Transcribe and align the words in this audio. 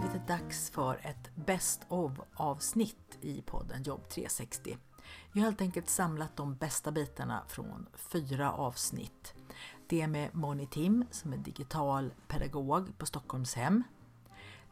Blivit 0.00 0.26
dags 0.26 0.70
för 0.70 1.00
ett 1.02 1.30
Best 1.34 1.80
of 1.88 2.12
avsnitt 2.34 3.18
i 3.20 3.42
podden 3.42 3.82
Jobb 3.82 4.08
360. 4.08 4.76
Vi 5.32 5.40
har 5.40 5.46
helt 5.46 5.60
enkelt 5.60 5.88
samlat 5.88 6.36
de 6.36 6.54
bästa 6.54 6.92
bitarna 6.92 7.42
från 7.48 7.86
fyra 7.94 8.52
avsnitt. 8.52 9.34
Det 9.86 10.00
är 10.00 10.06
med 10.06 10.34
Moni 10.34 10.66
Tim 10.66 11.04
som 11.10 11.32
är 11.32 11.36
digital 11.36 12.14
pedagog 12.28 12.98
på 12.98 13.06
Stockholmshem. 13.06 13.82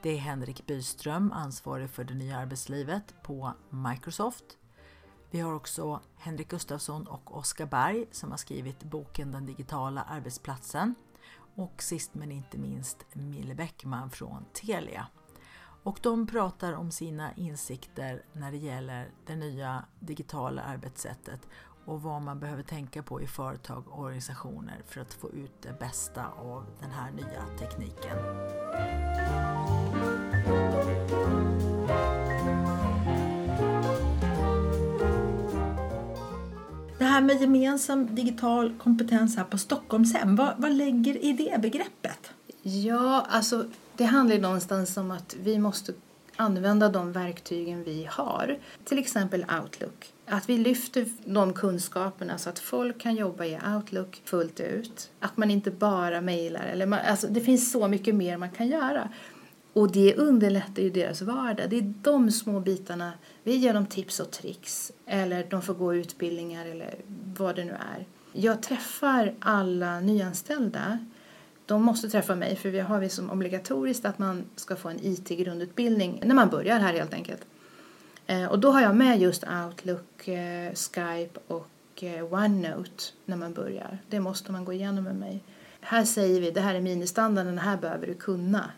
Det 0.02 0.10
är 0.10 0.18
Henrik 0.18 0.66
Byström, 0.66 1.32
ansvarig 1.32 1.90
för 1.90 2.04
det 2.04 2.14
nya 2.14 2.38
arbetslivet 2.38 3.14
på 3.22 3.52
Microsoft. 3.70 4.44
Vi 5.30 5.40
har 5.40 5.54
också 5.54 6.00
Henrik 6.16 6.48
Gustafsson 6.48 7.06
och 7.06 7.36
Oskar 7.36 7.66
Berg 7.66 8.06
som 8.10 8.30
har 8.30 8.38
skrivit 8.38 8.82
boken 8.82 9.32
Den 9.32 9.46
digitala 9.46 10.02
arbetsplatsen 10.02 10.94
och 11.54 11.82
sist 11.82 12.14
men 12.14 12.32
inte 12.32 12.58
minst 12.58 13.06
Mille 13.12 13.54
Bäckman 13.54 14.10
från 14.10 14.44
Telia. 14.52 15.06
Och 15.82 15.98
de 16.02 16.26
pratar 16.26 16.72
om 16.72 16.90
sina 16.90 17.32
insikter 17.34 18.22
när 18.32 18.50
det 18.50 18.56
gäller 18.56 19.10
det 19.26 19.36
nya 19.36 19.84
digitala 20.00 20.62
arbetssättet 20.62 21.40
och 21.84 22.02
vad 22.02 22.22
man 22.22 22.40
behöver 22.40 22.62
tänka 22.62 23.02
på 23.02 23.20
i 23.22 23.26
företag 23.26 23.88
och 23.88 24.00
organisationer 24.00 24.82
för 24.86 25.00
att 25.00 25.14
få 25.14 25.30
ut 25.30 25.62
det 25.62 25.78
bästa 25.78 26.26
av 26.26 26.66
den 26.80 26.90
här 26.90 27.10
nya 27.10 27.58
tekniken. 27.58 28.18
Med 37.22 37.40
gemensam 37.40 38.14
digital 38.14 38.72
kompetens 38.78 39.36
här 39.36 39.44
på 39.44 39.58
Stockholmshem, 39.58 40.36
vad, 40.36 40.54
vad 40.58 40.72
lägger 40.72 41.24
i 41.24 41.32
det 41.32 41.60
begreppet? 41.60 42.30
Ja, 42.62 43.26
alltså 43.28 43.64
det 43.96 44.04
handlar 44.04 44.36
ju 44.36 44.42
någonstans 44.42 44.96
om 44.96 45.10
att 45.10 45.36
vi 45.42 45.58
måste 45.58 45.92
använda 46.36 46.88
de 46.88 47.12
verktygen 47.12 47.84
vi 47.84 48.08
har. 48.10 48.58
Till 48.84 48.98
exempel 48.98 49.46
Outlook. 49.62 50.12
Att 50.26 50.48
vi 50.48 50.58
lyfter 50.58 51.06
de 51.24 51.52
kunskaperna 51.52 52.38
så 52.38 52.50
att 52.50 52.58
folk 52.58 53.00
kan 53.00 53.14
jobba 53.14 53.44
i 53.44 53.58
Outlook 53.76 54.22
fullt 54.24 54.60
ut. 54.60 55.10
Att 55.20 55.36
man 55.36 55.50
inte 55.50 55.70
bara 55.70 56.20
mejlar. 56.20 56.64
Eller 56.64 56.86
man, 56.86 56.98
alltså 57.06 57.26
det 57.26 57.40
finns 57.40 57.72
så 57.72 57.88
mycket 57.88 58.14
mer 58.14 58.36
man 58.36 58.50
kan 58.50 58.68
göra. 58.68 59.08
Och 59.72 59.92
det 59.92 60.14
underlättar 60.14 60.82
ju 60.82 60.90
deras 60.90 61.22
vardag. 61.22 61.70
Det 61.70 61.78
är 61.78 61.94
de 62.02 62.30
små 62.30 62.60
bitarna. 62.60 63.12
Vi 63.42 63.56
ger 63.56 63.74
dem 63.74 63.86
tips 63.86 64.20
och 64.20 64.30
tricks. 64.30 64.92
Eller 65.06 65.46
de 65.50 65.62
får 65.62 65.74
gå 65.74 65.94
utbildningar 65.94 66.66
eller 66.66 66.94
vad 67.36 67.56
det 67.56 67.64
nu 67.64 67.72
är. 67.72 68.06
Jag 68.32 68.62
träffar 68.62 69.34
alla 69.40 70.00
nyanställda 70.00 70.98
de 71.66 71.82
måste 71.82 72.08
träffa 72.08 72.34
mig 72.34 72.56
för 72.56 72.70
vi 72.70 72.80
har 72.80 72.98
vi 72.98 73.08
som 73.08 73.30
obligatoriskt 73.30 74.04
att 74.04 74.18
man 74.18 74.44
ska 74.56 74.76
få 74.76 74.88
en 74.88 74.98
IT-grundutbildning 75.02 76.22
när 76.24 76.34
man 76.34 76.48
börjar 76.48 76.78
här 76.78 76.92
helt 76.92 77.14
enkelt. 77.14 77.46
Eh, 78.26 78.44
och 78.44 78.58
då 78.58 78.70
har 78.70 78.82
jag 78.82 78.96
med 78.96 79.20
just 79.20 79.44
Outlook, 79.44 80.28
eh, 80.28 80.72
Skype 80.74 81.40
och 81.46 82.02
eh, 82.02 82.32
OneNote 82.32 83.04
när 83.24 83.36
man 83.36 83.52
börjar. 83.52 83.98
Det 84.08 84.20
måste 84.20 84.52
man 84.52 84.64
gå 84.64 84.72
igenom 84.72 85.04
med 85.04 85.16
mig. 85.16 85.44
Här 85.80 86.04
säger 86.04 86.40
vi 86.40 86.50
det 86.50 86.60
här 86.60 86.74
är 86.74 86.80
ministandarden, 86.80 87.54
det 87.54 87.60
här 87.60 87.76
behöver 87.76 88.06
du 88.06 88.14
kunna. 88.14 88.70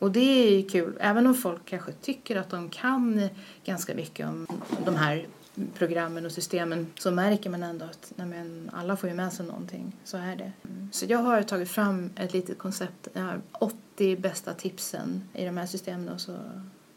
Och 0.00 0.10
det 0.10 0.48
är 0.48 0.56
ju 0.56 0.68
kul, 0.68 0.96
även 1.00 1.26
om 1.26 1.34
folk 1.34 1.64
kanske 1.64 1.92
tycker 1.92 2.36
att 2.36 2.50
de 2.50 2.68
kan 2.68 3.28
ganska 3.64 3.94
mycket 3.94 4.28
om 4.28 4.46
de 4.84 4.96
här 4.96 5.26
programmen 5.74 6.26
och 6.26 6.32
systemen 6.32 6.86
så 6.98 7.10
märker 7.10 7.50
man 7.50 7.62
ändå 7.62 7.84
att 7.84 8.12
nej 8.16 8.26
men, 8.26 8.70
alla 8.72 8.96
får 8.96 9.08
ju 9.08 9.14
med 9.14 9.32
sig 9.32 9.46
någonting. 9.46 9.96
Så 10.04 10.16
är 10.16 10.36
det. 10.36 10.52
Så 10.92 11.06
jag 11.08 11.18
har 11.18 11.42
tagit 11.42 11.70
fram 11.70 12.10
ett 12.16 12.32
litet 12.32 12.58
koncept. 12.58 13.08
Jag 13.12 13.22
har 13.22 13.40
80 13.52 14.16
bästa 14.16 14.54
tipsen 14.54 15.22
i 15.34 15.44
de 15.44 15.56
här 15.56 15.66
systemen 15.66 16.08
och 16.08 16.20
så, 16.20 16.36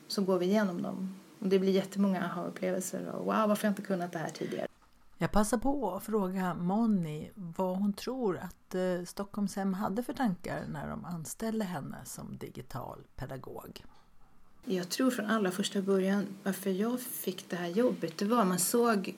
så 0.08 0.22
går 0.22 0.38
vi 0.38 0.46
igenom 0.46 0.81
dem. 0.81 1.16
Och 1.40 1.47
det 1.47 1.59
blir 1.59 1.72
jättemånga 1.72 2.24
aha-upplevelser 2.24 3.09
och 3.09 3.25
wow, 3.25 3.47
varför 3.47 3.47
har 3.47 3.58
jag 3.62 3.72
inte 3.72 3.81
kunnat 3.81 4.12
det 4.12 4.19
här 4.19 4.30
tidigare? 4.30 4.68
Jag 5.24 5.32
passar 5.32 5.58
på 5.58 5.92
att 5.96 6.04
fråga 6.04 6.54
Moni 6.54 7.32
vad 7.36 7.78
hon 7.78 7.94
tror 7.94 8.38
att 8.38 8.76
eh, 8.76 9.06
Stockholmshem 9.06 9.74
hade 9.74 10.04
för 10.04 10.14
tankar 10.14 10.64
när 10.70 10.88
de 10.88 11.06
anställde 11.06 11.66
henne 11.66 11.98
som 12.06 12.38
digital 12.38 13.00
pedagog. 13.16 13.86
Jag 14.66 14.90
tror 14.90 15.12
från 15.12 15.26
allra 15.26 15.52
första 15.52 15.82
början 15.82 16.28
varför 16.44 16.70
jag 16.70 17.00
fick 17.00 17.50
det 17.50 17.56
här 17.56 17.68
jobbet 17.68 18.18
det 18.18 18.26
var 18.26 18.42
att 18.42 18.48
man 18.48 18.60
såg 18.60 19.16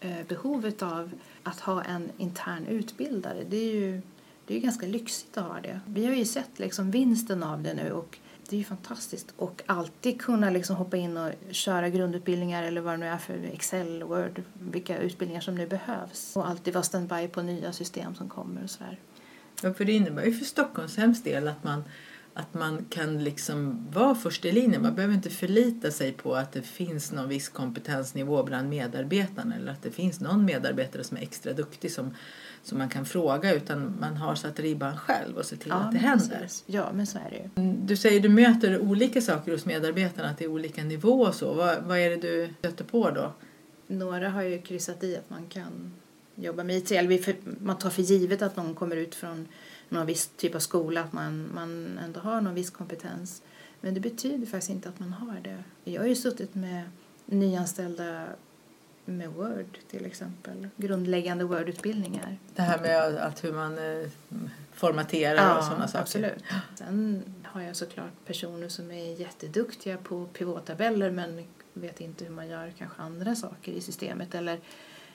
eh, 0.00 0.26
behovet 0.28 0.82
av 0.82 1.12
att 1.42 1.60
ha 1.60 1.82
en 1.82 2.10
intern 2.16 2.66
utbildare. 2.66 3.44
Det 3.48 3.56
är 3.56 3.74
ju, 3.74 4.02
det 4.46 4.56
är 4.56 4.60
ganska 4.60 4.86
lyxigt 4.86 5.36
att 5.36 5.44
ha 5.44 5.60
det. 5.60 5.80
Vi 5.86 6.06
har 6.06 6.14
ju 6.14 6.24
sett 6.24 6.58
liksom 6.58 6.90
vinsten 6.90 7.42
av 7.42 7.62
det 7.62 7.74
nu 7.74 7.92
och 7.92 8.18
det 8.52 8.56
är 8.56 8.58
ju 8.58 8.64
fantastiskt. 8.64 9.34
Och 9.36 9.62
alltid 9.66 10.20
kunna 10.20 10.50
liksom 10.50 10.76
hoppa 10.76 10.96
in 10.96 11.16
och 11.16 11.32
köra 11.50 11.88
grundutbildningar 11.88 12.62
eller 12.62 12.80
vad 12.80 12.92
det 12.92 12.96
nu 12.96 13.06
är 13.06 13.18
för 13.18 13.34
Excel, 13.52 14.02
Word, 14.02 14.42
vilka 14.52 14.98
utbildningar 14.98 15.40
som 15.40 15.54
nu 15.54 15.66
behövs. 15.66 16.36
Och 16.36 16.48
alltid 16.48 16.74
vara 16.74 16.84
standby 16.84 17.28
på 17.28 17.42
nya 17.42 17.72
system 17.72 18.14
som 18.14 18.28
kommer 18.28 18.64
och 18.64 18.70
sådär. 18.70 18.98
Ja, 19.62 19.74
för 19.74 19.84
det 19.84 19.92
innebär 19.92 20.24
ju 20.24 20.32
för 20.32 20.44
Stockholmshems 20.44 21.22
del 21.22 21.48
att 21.48 21.64
man 21.64 21.84
att 22.34 22.54
man 22.54 22.84
kan 22.90 23.24
liksom 23.24 23.86
vara 23.92 24.14
först 24.14 24.44
i 24.44 24.52
linjen. 24.52 24.82
Man 24.82 24.94
behöver 24.94 25.14
inte 25.14 25.30
förlita 25.30 25.90
sig 25.90 26.12
på 26.12 26.34
att 26.34 26.52
det 26.52 26.62
finns 26.62 27.12
någon 27.12 27.28
viss 27.28 27.48
kompetensnivå 27.48 28.42
bland 28.42 28.68
medarbetarna 28.68 29.56
eller 29.56 29.72
att 29.72 29.82
det 29.82 29.90
finns 29.90 30.20
någon 30.20 30.44
medarbetare 30.44 31.04
som 31.04 31.16
är 31.16 31.22
extra 31.22 31.52
duktig 31.52 31.92
som, 31.92 32.14
som 32.62 32.78
man 32.78 32.88
kan 32.88 33.04
fråga 33.04 33.54
utan 33.54 33.96
man 34.00 34.16
har 34.16 34.34
satt 34.34 34.60
ribban 34.60 34.96
själv 34.96 35.36
och 35.36 35.44
ser 35.44 35.56
till 35.56 35.68
Ja, 35.68 35.74
att 35.76 35.92
det 35.92 35.98
händer. 35.98 36.38
precis. 36.40 36.64
Ja, 36.66 36.92
men 36.94 37.06
så 37.06 37.18
är 37.18 37.30
det 37.30 37.36
ju. 37.36 37.64
Mm, 37.64 37.86
Du 37.86 37.96
säger 37.96 38.20
du 38.20 38.28
möter 38.28 38.78
olika 38.78 39.20
saker 39.20 39.52
hos 39.52 39.64
medarbetarna, 39.66 40.28
att 40.28 40.38
det 40.38 40.44
är 40.44 40.48
olika 40.48 40.84
nivå 40.84 41.20
och 41.22 41.34
så. 41.34 41.54
Vad, 41.54 41.82
vad 41.82 41.98
är 41.98 42.10
det 42.10 42.16
du 42.16 42.50
stöter 42.58 42.84
på 42.84 43.10
då? 43.10 43.32
Några 43.86 44.28
har 44.28 44.42
ju 44.42 44.58
kryssat 44.62 45.04
i 45.04 45.16
att 45.16 45.30
man 45.30 45.46
kan 45.48 45.92
jobba 46.34 46.64
med 46.64 46.76
IT. 46.76 46.90
Eller 46.92 47.34
man 47.64 47.78
tar 47.78 47.90
för 47.90 48.02
givet 48.02 48.42
att 48.42 48.56
någon 48.56 48.74
kommer 48.74 48.96
ut 48.96 49.14
från 49.14 49.48
någon 49.88 50.06
viss 50.06 50.30
typ 50.36 50.54
av 50.54 50.58
skola, 50.58 51.00
att 51.00 51.12
man, 51.12 51.50
man 51.54 51.98
ändå 52.04 52.20
har 52.20 52.40
någon 52.40 52.54
viss 52.54 52.70
kompetens. 52.70 53.42
Men 53.80 53.94
det 53.94 54.00
betyder 54.00 54.46
faktiskt 54.46 54.70
inte 54.70 54.88
att 54.88 54.98
man 55.00 55.12
har 55.12 55.40
det. 55.44 55.64
Jag 55.84 56.00
har 56.02 56.08
ju 56.08 56.14
suttit 56.14 56.54
med 56.54 56.82
nyanställda 57.26 58.26
med 59.04 59.28
Word 59.28 59.78
till 59.90 60.06
exempel. 60.06 60.68
Grundläggande 60.76 61.44
Word-utbildningar. 61.44 62.36
Det 62.54 62.62
här 62.62 62.80
med 62.80 63.02
att 63.02 63.44
hur 63.44 63.52
man 63.52 63.78
eh, 63.78 64.08
formaterar 64.72 65.58
och 65.58 65.64
sådana 65.64 65.88
saker. 65.88 66.02
absolut. 66.02 66.44
Sen 66.74 67.22
har 67.44 67.60
jag 67.60 67.76
såklart 67.76 68.24
personer 68.26 68.68
som 68.68 68.90
är 68.90 69.20
jätteduktiga 69.20 69.96
på 69.96 70.26
pivottabeller 70.26 71.10
men 71.10 71.44
vet 71.72 72.00
inte 72.00 72.24
hur 72.24 72.32
man 72.32 72.48
gör 72.48 72.72
kanske 72.78 73.02
andra 73.02 73.34
saker 73.34 73.72
i 73.72 73.80
systemet 73.80 74.34
eller 74.34 74.60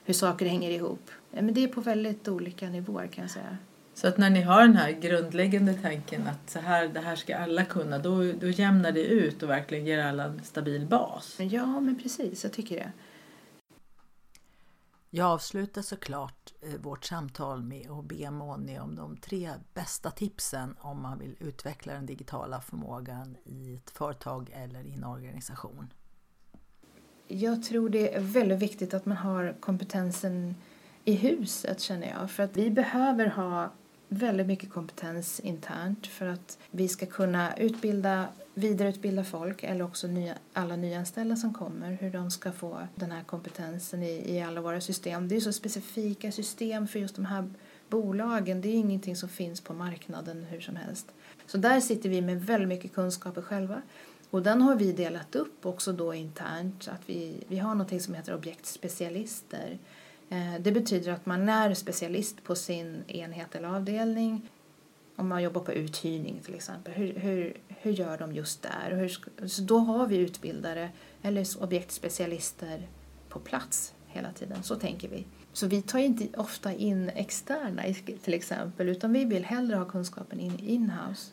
hur 0.03 0.13
saker 0.13 0.45
hänger 0.45 0.71
ihop. 0.71 1.11
Ja, 1.31 1.41
Men 1.41 1.53
det 1.53 1.63
är 1.63 1.67
på 1.67 1.81
väldigt 1.81 2.27
olika 2.27 2.69
nivåer 2.69 3.07
kan 3.07 3.21
jag 3.21 3.31
säga. 3.31 3.57
Så 3.93 4.07
att 4.07 4.17
när 4.17 4.29
ni 4.29 4.41
har 4.41 4.61
den 4.61 4.75
här 4.75 4.91
grundläggande 4.91 5.73
tanken 5.73 6.27
att 6.27 6.49
så 6.49 6.59
här, 6.59 6.87
det 6.87 6.99
här 6.99 7.15
ska 7.15 7.37
alla 7.37 7.65
kunna, 7.65 7.99
då, 7.99 8.31
då 8.31 8.47
jämnar 8.47 8.91
det 8.91 9.05
ut 9.05 9.43
och 9.43 9.49
verkligen 9.49 9.85
ger 9.85 9.99
alla 9.99 10.23
en 10.23 10.41
stabil 10.43 10.85
bas. 10.85 11.35
Ja, 11.39 11.79
men 11.79 11.99
precis, 12.01 12.43
jag 12.43 12.53
tycker 12.53 12.75
det. 12.75 12.91
Jag 15.09 15.27
avslutar 15.27 15.81
såklart 15.81 16.53
eh, 16.61 16.73
vårt 16.81 17.05
samtal 17.05 17.63
med 17.63 17.91
att 17.91 18.05
be 18.05 18.31
Moni 18.31 18.79
om 18.79 18.95
de 18.95 19.17
tre 19.17 19.51
bästa 19.73 20.11
tipsen 20.11 20.75
om 20.79 21.01
man 21.01 21.19
vill 21.19 21.35
utveckla 21.39 21.93
den 21.93 22.05
digitala 22.05 22.61
förmågan 22.61 23.35
i 23.45 23.75
ett 23.75 23.89
företag 23.89 24.51
eller 24.53 24.83
i 24.83 24.93
en 24.93 25.03
organisation. 25.03 25.93
Jag 27.27 27.63
tror 27.63 27.89
det 27.89 28.15
är 28.15 28.21
väldigt 28.21 28.59
viktigt 28.59 28.93
att 28.93 29.05
man 29.05 29.17
har 29.17 29.55
kompetensen 29.59 30.55
i 31.05 31.13
huset 31.13 31.81
känner 31.81 32.09
jag. 32.19 32.31
För 32.31 32.43
att 32.43 32.57
vi 32.57 32.69
behöver 32.69 33.27
ha 33.27 33.71
väldigt 34.07 34.47
mycket 34.47 34.71
kompetens 34.71 35.39
internt 35.39 36.07
för 36.07 36.27
att 36.27 36.57
vi 36.71 36.87
ska 36.87 37.05
kunna 37.05 37.57
utbilda, 37.57 38.27
vidareutbilda 38.57 39.23
folk 39.23 39.63
eller 39.63 39.85
också 39.85 40.07
nya, 40.07 40.33
alla 40.53 40.75
nyanställda 40.75 41.35
som 41.35 41.53
kommer, 41.53 41.91
hur 41.91 42.11
de 42.11 42.31
ska 42.31 42.51
få 42.51 42.87
den 42.95 43.11
här 43.11 43.23
kompetensen 43.23 44.03
i, 44.03 44.35
i 44.35 44.41
alla 44.41 44.61
våra 44.61 44.81
system. 44.81 45.27
Det 45.27 45.35
är 45.35 45.39
så 45.39 45.53
specifika 45.53 46.31
system 46.31 46.87
för 46.87 46.99
just 46.99 47.15
de 47.15 47.25
här 47.25 47.49
bolagen. 47.89 48.61
Det 48.61 48.69
är 48.69 48.73
ingenting 48.73 49.15
som 49.15 49.29
finns 49.29 49.61
på 49.61 49.73
marknaden 49.73 50.43
hur 50.43 50.59
som 50.59 50.75
helst. 50.75 51.07
Så 51.45 51.57
där 51.57 51.79
sitter 51.79 52.09
vi 52.09 52.21
med 52.21 52.45
väldigt 52.45 52.69
mycket 52.69 52.93
kunskaper 52.93 53.41
själva. 53.41 53.81
Och 54.29 54.43
den 54.43 54.61
har 54.61 54.75
vi 54.75 54.91
delat 54.91 55.35
upp 55.35 55.65
också 55.65 55.91
då 55.91 56.13
internt. 56.13 56.87
Att 56.87 57.01
vi, 57.05 57.43
vi 57.47 57.57
har 57.57 57.75
något 57.75 58.01
som 58.01 58.13
heter 58.13 58.35
objektspecialister. 58.35 59.77
Eh, 60.29 60.59
det 60.59 60.71
betyder 60.71 61.11
att 61.11 61.25
man 61.25 61.49
är 61.49 61.73
specialist 61.73 62.43
på 62.43 62.55
sin 62.55 63.03
enhet 63.07 63.55
eller 63.55 63.67
avdelning. 63.67 64.49
Om 65.19 65.27
man 65.27 65.43
jobbar 65.43 65.61
på 65.61 65.73
uthyrning 65.73 66.39
till 66.45 66.55
exempel. 66.55 66.93
Hur, 66.93 67.13
hur, 67.13 67.57
hur 67.67 67.91
gör 67.91 68.17
de 68.17 68.33
just 68.33 68.61
där? 68.61 68.95
Hur, 68.95 69.47
så 69.47 69.61
då 69.61 69.77
har 69.77 70.07
vi 70.07 70.17
utbildare 70.17 70.89
eller 71.21 71.63
objektspecialister 71.63 72.87
på 73.29 73.39
plats 73.39 73.93
hela 74.07 74.31
tiden. 74.31 74.63
Så 74.63 74.75
tänker 74.75 75.09
vi. 75.09 75.25
Så 75.53 75.67
vi 75.67 75.81
tar 75.81 75.99
inte 75.99 76.39
ofta 76.39 76.73
in 76.73 77.09
externa 77.09 77.83
till 78.23 78.33
exempel 78.33 78.89
utan 78.89 79.13
vi 79.13 79.25
vill 79.25 79.45
hellre 79.45 79.75
ha 79.75 79.85
kunskapen 79.85 80.39
in 80.39 80.59
in-house. 80.59 81.31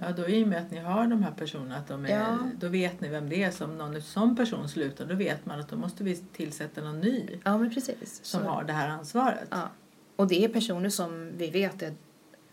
Ja, 0.00 0.12
då 0.12 0.28
i 0.28 0.44
och 0.44 0.48
med 0.48 0.58
att 0.58 0.70
ni 0.70 0.78
har 0.78 1.06
de 1.06 1.22
här 1.22 1.32
personerna, 1.32 1.76
att 1.76 1.88
de 1.88 2.06
är, 2.06 2.10
ja. 2.10 2.38
då 2.60 2.68
vet 2.68 3.00
ni 3.00 3.08
vem 3.08 3.28
det 3.28 3.42
är. 3.42 3.50
Som 3.50 3.78
någon 3.78 4.02
sån 4.02 4.36
person 4.36 4.68
slutar, 4.68 5.06
då 5.06 5.14
vet 5.14 5.46
man 5.46 5.60
att 5.60 5.68
då 5.68 5.76
måste 5.76 6.04
vi 6.04 6.16
tillsätta 6.16 6.80
någon 6.80 7.00
ny 7.00 7.40
ja, 7.44 7.58
men 7.58 7.74
precis. 7.74 8.20
som 8.22 8.40
Så. 8.40 8.48
har 8.48 8.64
det 8.64 8.72
här 8.72 8.88
ansvaret. 8.88 9.48
Ja. 9.50 9.68
Och 10.16 10.28
det 10.28 10.44
är 10.44 10.48
personer 10.48 10.88
som 10.88 11.30
vi 11.36 11.50
vet 11.50 11.82
är, 11.82 11.94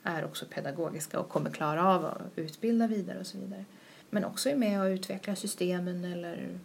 är 0.07 0.25
också 0.25 0.45
pedagogiska 0.49 1.19
och 1.19 1.29
kommer 1.29 1.49
klara 1.49 1.87
av 1.87 2.05
att 2.05 2.21
utbilda 2.35 2.87
vidare 2.87 3.19
och 3.19 3.27
så 3.27 3.37
vidare. 3.37 3.65
Men 4.09 4.25
också 4.25 4.49
är 4.49 4.55
med 4.55 4.81
och 4.81 4.85
utvecklar 4.85 5.35
systemen 5.35 6.05
eller 6.05 6.59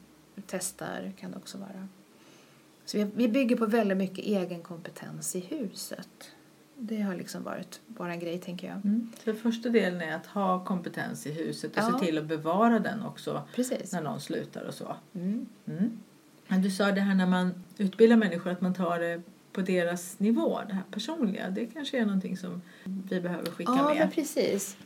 testar 0.47 1.13
kan 1.21 1.31
det 1.31 1.37
också 1.37 1.59
vara. 1.59 1.89
Så 2.85 2.99
vi, 2.99 3.05
vi 3.15 3.29
bygger 3.29 3.57
på 3.57 3.67
väldigt 3.67 3.99
mycket 3.99 4.25
egen 4.25 4.63
kompetens 4.63 5.37
i 5.37 5.41
huset. 5.41 6.31
Det 6.77 7.01
har 7.01 7.15
liksom 7.15 7.43
varit 7.43 7.81
vår 7.87 8.21
grej, 8.21 8.39
tänker 8.39 8.67
jag. 8.67 8.77
Mm. 8.77 9.13
Så 9.25 9.35
första 9.35 9.69
delen 9.69 10.01
är 10.01 10.17
att 10.17 10.27
ha 10.27 10.65
kompetens 10.65 11.27
i 11.27 11.33
huset 11.33 11.73
och 11.73 11.83
ja. 11.83 11.99
se 11.99 12.07
till 12.07 12.19
att 12.19 12.25
bevara 12.25 12.79
den 12.79 13.03
också 13.03 13.43
Precis. 13.55 13.93
när 13.93 14.03
någon 14.03 14.21
slutar 14.21 14.63
och 14.63 14.75
så. 14.75 14.97
Mm. 15.15 15.47
Mm. 15.67 16.01
Du 16.63 16.71
sa 16.71 16.93
det 16.93 17.01
här 17.01 17.15
när 17.15 17.27
man 17.27 17.65
utbildar 17.79 18.17
människor 18.17 18.51
att 18.51 18.61
man 18.61 18.75
tar 18.75 18.99
det 18.99 19.23
på 19.53 19.61
deras 19.61 20.19
nivå, 20.19 20.61
det 20.69 20.75
här 20.75 20.85
personliga. 20.91 21.51
Det 21.51 21.67
kanske 21.67 21.99
är 21.99 22.05
någonting 22.05 22.37
som 22.37 22.63
vi 22.85 23.21
behöver 23.21 23.51
skicka 23.51 23.73
ja, 23.77 23.89
med. 23.89 23.97
Ja, 23.97 24.09
precis. 24.15 24.77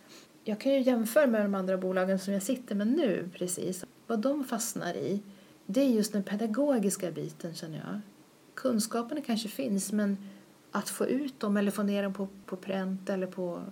Jag 0.44 0.60
kan 0.60 0.72
ju 0.72 0.80
jämföra 0.80 1.26
med 1.26 1.44
de 1.44 1.54
andra 1.54 1.76
bolagen 1.76 2.18
som 2.18 2.32
jag 2.32 2.42
sitter 2.42 2.74
med 2.74 2.86
nu 2.86 3.28
precis. 3.34 3.84
Vad 4.06 4.18
de 4.18 4.44
fastnar 4.44 4.94
i 4.94 5.22
det 5.66 5.80
är 5.80 5.88
just 5.88 6.12
den 6.12 6.22
pedagogiska 6.22 7.10
biten 7.10 7.54
känner 7.54 7.78
jag. 7.78 8.00
Kunskaperna 8.54 9.20
kanske 9.20 9.48
finns 9.48 9.92
men 9.92 10.16
att 10.70 10.88
få 10.88 11.06
ut 11.06 11.40
dem 11.40 11.56
eller 11.56 11.70
få 11.70 11.82
ner 11.82 12.02
dem 12.02 12.14
på, 12.14 12.28
på 12.46 12.56
pränt 12.56 13.10
eller 13.10 13.26
på, 13.26 13.62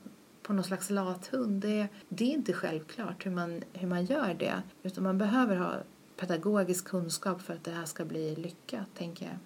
på 0.42 0.52
någon 0.52 0.64
slags 0.64 0.90
lathund 0.90 1.62
det, 1.62 1.88
det 2.08 2.24
är 2.24 2.34
inte 2.34 2.52
självklart 2.52 3.26
hur 3.26 3.30
man, 3.30 3.62
hur 3.72 3.88
man 3.88 4.04
gör 4.04 4.34
det. 4.38 4.62
Utan 4.82 5.04
man 5.04 5.18
behöver 5.18 5.56
ha 5.56 5.74
pedagogisk 6.16 6.84
kunskap 6.84 7.42
för 7.42 7.54
att 7.54 7.64
det 7.64 7.70
här 7.70 7.84
ska 7.84 8.04
bli 8.04 8.34
lyckat, 8.34 8.86
tänker 8.94 9.26
jag. 9.26 9.36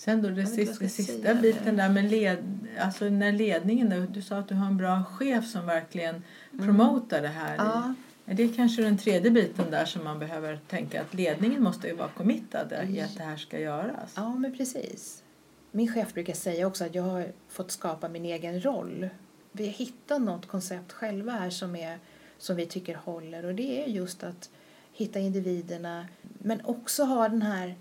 Sen 0.00 0.22
då 0.22 0.28
det 0.28 0.46
sista, 0.46 0.88
sista 0.88 1.34
biten 1.34 1.76
där 1.76 1.88
med 1.88 2.10
led, 2.10 2.38
alltså 2.78 3.04
när 3.04 3.32
ledningen, 3.32 4.08
du 4.12 4.22
sa 4.22 4.36
att 4.36 4.48
du 4.48 4.54
har 4.54 4.66
en 4.66 4.76
bra 4.76 5.04
chef 5.04 5.46
som 5.46 5.66
verkligen 5.66 6.22
mm. 6.52 6.66
promotar 6.66 7.22
det 7.22 7.28
här. 7.28 7.56
Ja. 7.56 7.94
Det 8.24 8.42
är 8.42 8.52
kanske 8.54 8.82
den 8.82 8.98
tredje 8.98 9.30
biten 9.30 9.70
där 9.70 9.84
som 9.84 10.04
man 10.04 10.18
behöver 10.18 10.58
tänka 10.68 11.00
att 11.00 11.14
ledningen 11.14 11.62
måste 11.62 11.88
ju 11.88 11.94
vara 11.94 12.08
committad 12.08 12.72
i 12.88 13.00
att 13.00 13.16
det 13.16 13.22
här 13.22 13.36
ska 13.36 13.58
göras. 13.60 14.12
Ja, 14.16 14.34
men 14.34 14.56
precis. 14.56 15.22
Min 15.70 15.92
chef 15.92 16.14
brukar 16.14 16.34
säga 16.34 16.66
också 16.66 16.84
att 16.84 16.94
jag 16.94 17.02
har 17.02 17.32
fått 17.48 17.70
skapa 17.70 18.08
min 18.08 18.24
egen 18.24 18.64
roll. 18.64 19.08
Vi 19.52 19.66
har 19.66 19.72
hittat 19.72 20.22
något 20.22 20.46
koncept 20.46 20.92
själva 20.92 21.32
här 21.32 21.50
som, 21.50 21.76
är, 21.76 21.98
som 22.38 22.56
vi 22.56 22.66
tycker 22.66 22.94
håller 22.94 23.44
och 23.44 23.54
det 23.54 23.84
är 23.84 23.86
just 23.86 24.22
att 24.22 24.50
hitta 24.92 25.18
individerna 25.18 26.08
men 26.22 26.60
också 26.64 27.04
ha 27.04 27.28
den 27.28 27.42
här 27.42 27.76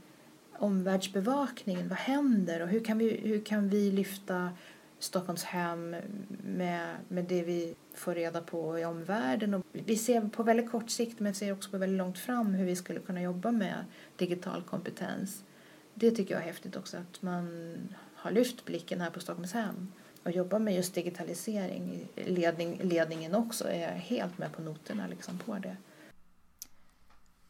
omvärldsbevakningen. 0.59 1.89
Vad 1.89 1.97
händer 1.97 2.61
och 2.61 2.67
hur 2.67 2.83
kan 2.83 2.97
vi, 2.97 3.19
hur 3.23 3.41
kan 3.45 3.69
vi 3.69 3.91
lyfta 3.91 4.49
Stockholmshem 4.99 5.95
med, 6.43 6.95
med 7.07 7.25
det 7.25 7.43
vi 7.43 7.75
får 7.93 8.15
reda 8.15 8.41
på 8.41 8.79
i 8.79 8.85
omvärlden. 8.85 9.53
Och 9.53 9.65
vi 9.71 9.97
ser 9.97 10.21
på 10.21 10.43
väldigt 10.43 10.71
kort 10.71 10.89
sikt 10.89 11.19
men 11.19 11.33
ser 11.33 11.51
också 11.51 11.69
på 11.69 11.77
väldigt 11.77 11.97
långt 11.97 12.17
fram 12.17 12.53
hur 12.53 12.65
vi 12.65 12.75
skulle 12.75 12.99
kunna 12.99 13.21
jobba 13.21 13.51
med 13.51 13.85
digital 14.17 14.61
kompetens. 14.61 15.43
Det 15.93 16.11
tycker 16.11 16.33
jag 16.33 16.41
är 16.41 16.47
häftigt 16.47 16.75
också 16.75 16.97
att 16.97 17.21
man 17.21 17.73
har 18.13 18.31
lyft 18.31 18.65
blicken 18.65 19.01
här 19.01 19.09
på 19.09 19.19
Stockholmshem 19.19 19.87
och 20.23 20.31
jobbar 20.31 20.59
med 20.59 20.75
just 20.75 20.93
digitalisering. 20.93 22.07
Ledning, 22.15 22.79
ledningen 22.83 23.35
också 23.35 23.67
är 23.67 23.91
helt 23.91 24.37
med 24.37 24.51
på 24.51 24.61
noterna 24.61 25.07
liksom 25.07 25.37
på 25.37 25.57
det. 25.57 25.77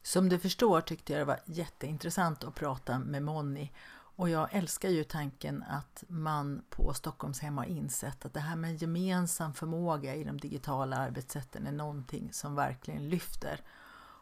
Som 0.02 0.30
du 0.30 0.40
förstår 0.40 0.82
tyckte 0.82 1.14
jag 1.14 1.22
det 1.22 1.26
var 1.26 1.40
jätteintressant 1.46 2.44
att 2.44 2.56
prata 2.56 3.00
med 3.00 3.24
Monni 3.24 3.72
och 4.20 4.30
jag 4.30 4.50
älskar 4.52 4.90
ju 4.90 5.04
tanken 5.04 5.64
att 5.64 6.04
man 6.08 6.62
på 6.70 6.94
Stockholmshem 6.94 7.58
har 7.58 7.66
insett 7.66 8.26
att 8.26 8.34
det 8.34 8.40
här 8.40 8.56
med 8.56 8.82
gemensam 8.82 9.54
förmåga 9.54 10.16
i 10.16 10.24
de 10.24 10.38
digitala 10.38 10.98
arbetssätten 10.98 11.68
är 11.68 11.72
någonting 11.72 12.34
som 12.34 12.56
verkligen 12.56 13.10
lyfter. 13.10 13.62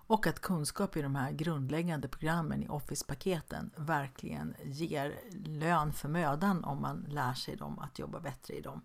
Och 0.09 0.27
att 0.27 0.39
kunskap 0.39 0.97
i 0.97 1.01
de 1.01 1.15
här 1.15 1.31
grundläggande 1.31 2.07
programmen 2.07 2.63
i 2.63 2.67
Office-paketen 2.67 3.71
verkligen 3.75 4.55
ger 4.63 5.19
lön 5.45 5.93
för 5.93 6.09
mödan 6.09 6.63
om 6.63 6.81
man 6.81 7.05
lär 7.09 7.33
sig 7.33 7.55
dem 7.55 7.79
att 7.79 7.99
jobba 7.99 8.19
bättre 8.19 8.53
i 8.53 8.61
dem. 8.61 8.81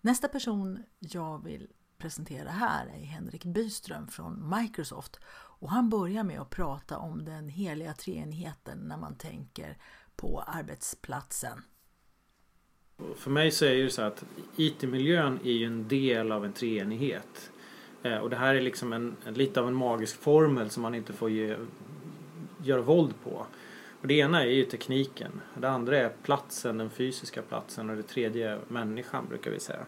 Nästa 0.00 0.28
person 0.28 0.84
jag 0.98 1.44
vill 1.44 1.68
presentera 1.98 2.50
här 2.50 2.86
är 2.86 3.04
Henrik 3.04 3.44
Byström 3.44 4.08
från 4.08 4.58
Microsoft 4.58 5.20
och 5.58 5.70
han 5.70 5.88
börjar 5.88 6.24
med 6.24 6.40
att 6.40 6.50
prata 6.50 6.98
om 6.98 7.24
den 7.24 7.48
heliga 7.48 7.92
treenigheten 7.92 8.78
när 8.78 8.96
man 8.96 9.14
tänker 9.14 9.76
på 10.16 10.40
arbetsplatsen. 10.46 11.62
För 13.16 13.30
mig 13.30 13.50
så 13.50 13.64
är 13.64 13.74
det 13.74 13.90
så 13.90 14.02
att 14.02 14.24
IT-miljön 14.56 15.38
är 15.44 15.52
ju 15.52 15.66
en 15.66 15.88
del 15.88 16.32
av 16.32 16.44
en 16.44 16.52
treenighet. 16.52 17.50
Eh, 18.02 18.16
och 18.16 18.30
det 18.30 18.36
här 18.36 18.54
är 18.54 18.60
liksom 18.60 18.92
en, 18.92 19.16
en, 19.26 19.34
lite 19.34 19.60
av 19.60 19.68
en 19.68 19.74
magisk 19.74 20.20
formel 20.20 20.70
som 20.70 20.82
man 20.82 20.94
inte 20.94 21.12
får 21.12 21.30
ge, 21.30 21.56
göra 22.62 22.80
våld 22.80 23.14
på. 23.24 23.46
Och 24.00 24.06
det 24.06 24.14
ena 24.14 24.42
är 24.42 24.50
ju 24.50 24.64
tekniken. 24.64 25.40
Det 25.54 25.70
andra 25.70 25.98
är 25.98 26.12
platsen, 26.22 26.78
den 26.78 26.90
fysiska 26.90 27.42
platsen 27.42 27.90
och 27.90 27.96
det 27.96 28.02
tredje 28.02 28.50
är 28.50 28.60
människan 28.68 29.26
brukar 29.28 29.50
vi 29.50 29.60
säga. 29.60 29.86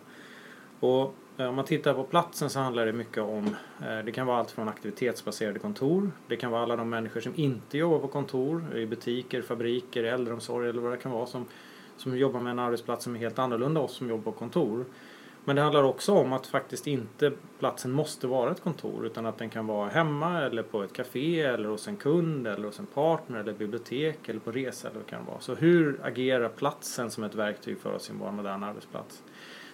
Och 0.81 1.15
Eh, 1.37 1.47
om 1.47 1.55
man 1.55 1.65
tittar 1.65 1.95
på 1.95 2.05
platsen 2.05 2.51
så 2.51 2.61
handlar 2.61 2.87
det 2.87 2.93
mycket 2.93 3.23
om, 3.23 3.57
eh, 3.83 3.99
det 4.05 4.13
kan 4.13 4.27
vara 4.27 4.39
allt 4.39 4.51
från 4.51 4.69
aktivitetsbaserade 4.69 5.59
kontor, 5.59 6.13
det 6.27 6.37
kan 6.37 6.51
vara 6.51 6.63
alla 6.63 6.77
de 6.77 6.91
människor 6.91 7.21
som 7.21 7.33
inte 7.37 7.79
jobbar 7.79 7.99
på 7.99 8.09
kontor, 8.09 8.77
i 8.77 8.87
butiker, 8.87 9.43
fabriker, 9.43 10.05
äldreomsorg 10.05 10.69
eller 10.69 10.83
vad 10.83 10.93
det 10.93 10.97
kan 10.97 11.13
vara 11.13 11.27
som, 11.27 11.47
som 11.97 12.19
jobbar 12.19 12.41
med 12.41 12.51
en 12.51 12.59
arbetsplats 12.59 13.05
som 13.05 13.17
är 13.17 13.21
helt 13.21 13.39
annorlunda 13.39 13.81
oss 13.81 13.93
som 13.93 14.09
jobbar 14.09 14.33
på 14.33 14.39
kontor. 14.39 14.85
Men 15.45 15.57
det 15.57 15.63
handlar 15.63 15.83
också 15.83 16.13
om 16.13 16.33
att 16.33 16.47
faktiskt 16.47 16.87
inte 16.87 17.33
platsen 17.59 17.91
måste 17.91 18.27
vara 18.27 18.51
ett 18.51 18.63
kontor 18.63 19.07
utan 19.07 19.27
att 19.27 19.39
den 19.39 19.51
kan 19.51 19.67
vara 19.67 19.89
hemma 19.89 20.43
eller 20.43 20.63
på 20.63 20.83
ett 20.83 20.93
café 20.93 21.41
eller 21.41 21.69
hos 21.69 21.89
en 21.89 21.97
kund 21.97 22.47
eller 22.47 22.67
hos 22.67 22.79
en 22.79 22.87
partner 22.87 23.41
eller 23.41 23.53
bibliotek 23.53 24.29
eller 24.29 24.41
på 24.41 24.53
resa 24.53 24.89
eller 24.89 24.99
vad 24.99 25.07
det 25.07 25.11
kan 25.11 25.25
vara. 25.25 25.41
Så 25.41 25.55
hur 25.55 26.01
agerar 26.03 26.49
platsen 26.49 27.11
som 27.11 27.25
ett 27.25 27.35
verktyg 27.35 27.79
för 27.81 27.93
oss 27.95 28.11
i 28.11 28.13
vår 28.21 28.31
moderna 28.31 28.67
arbetsplats? 28.67 29.23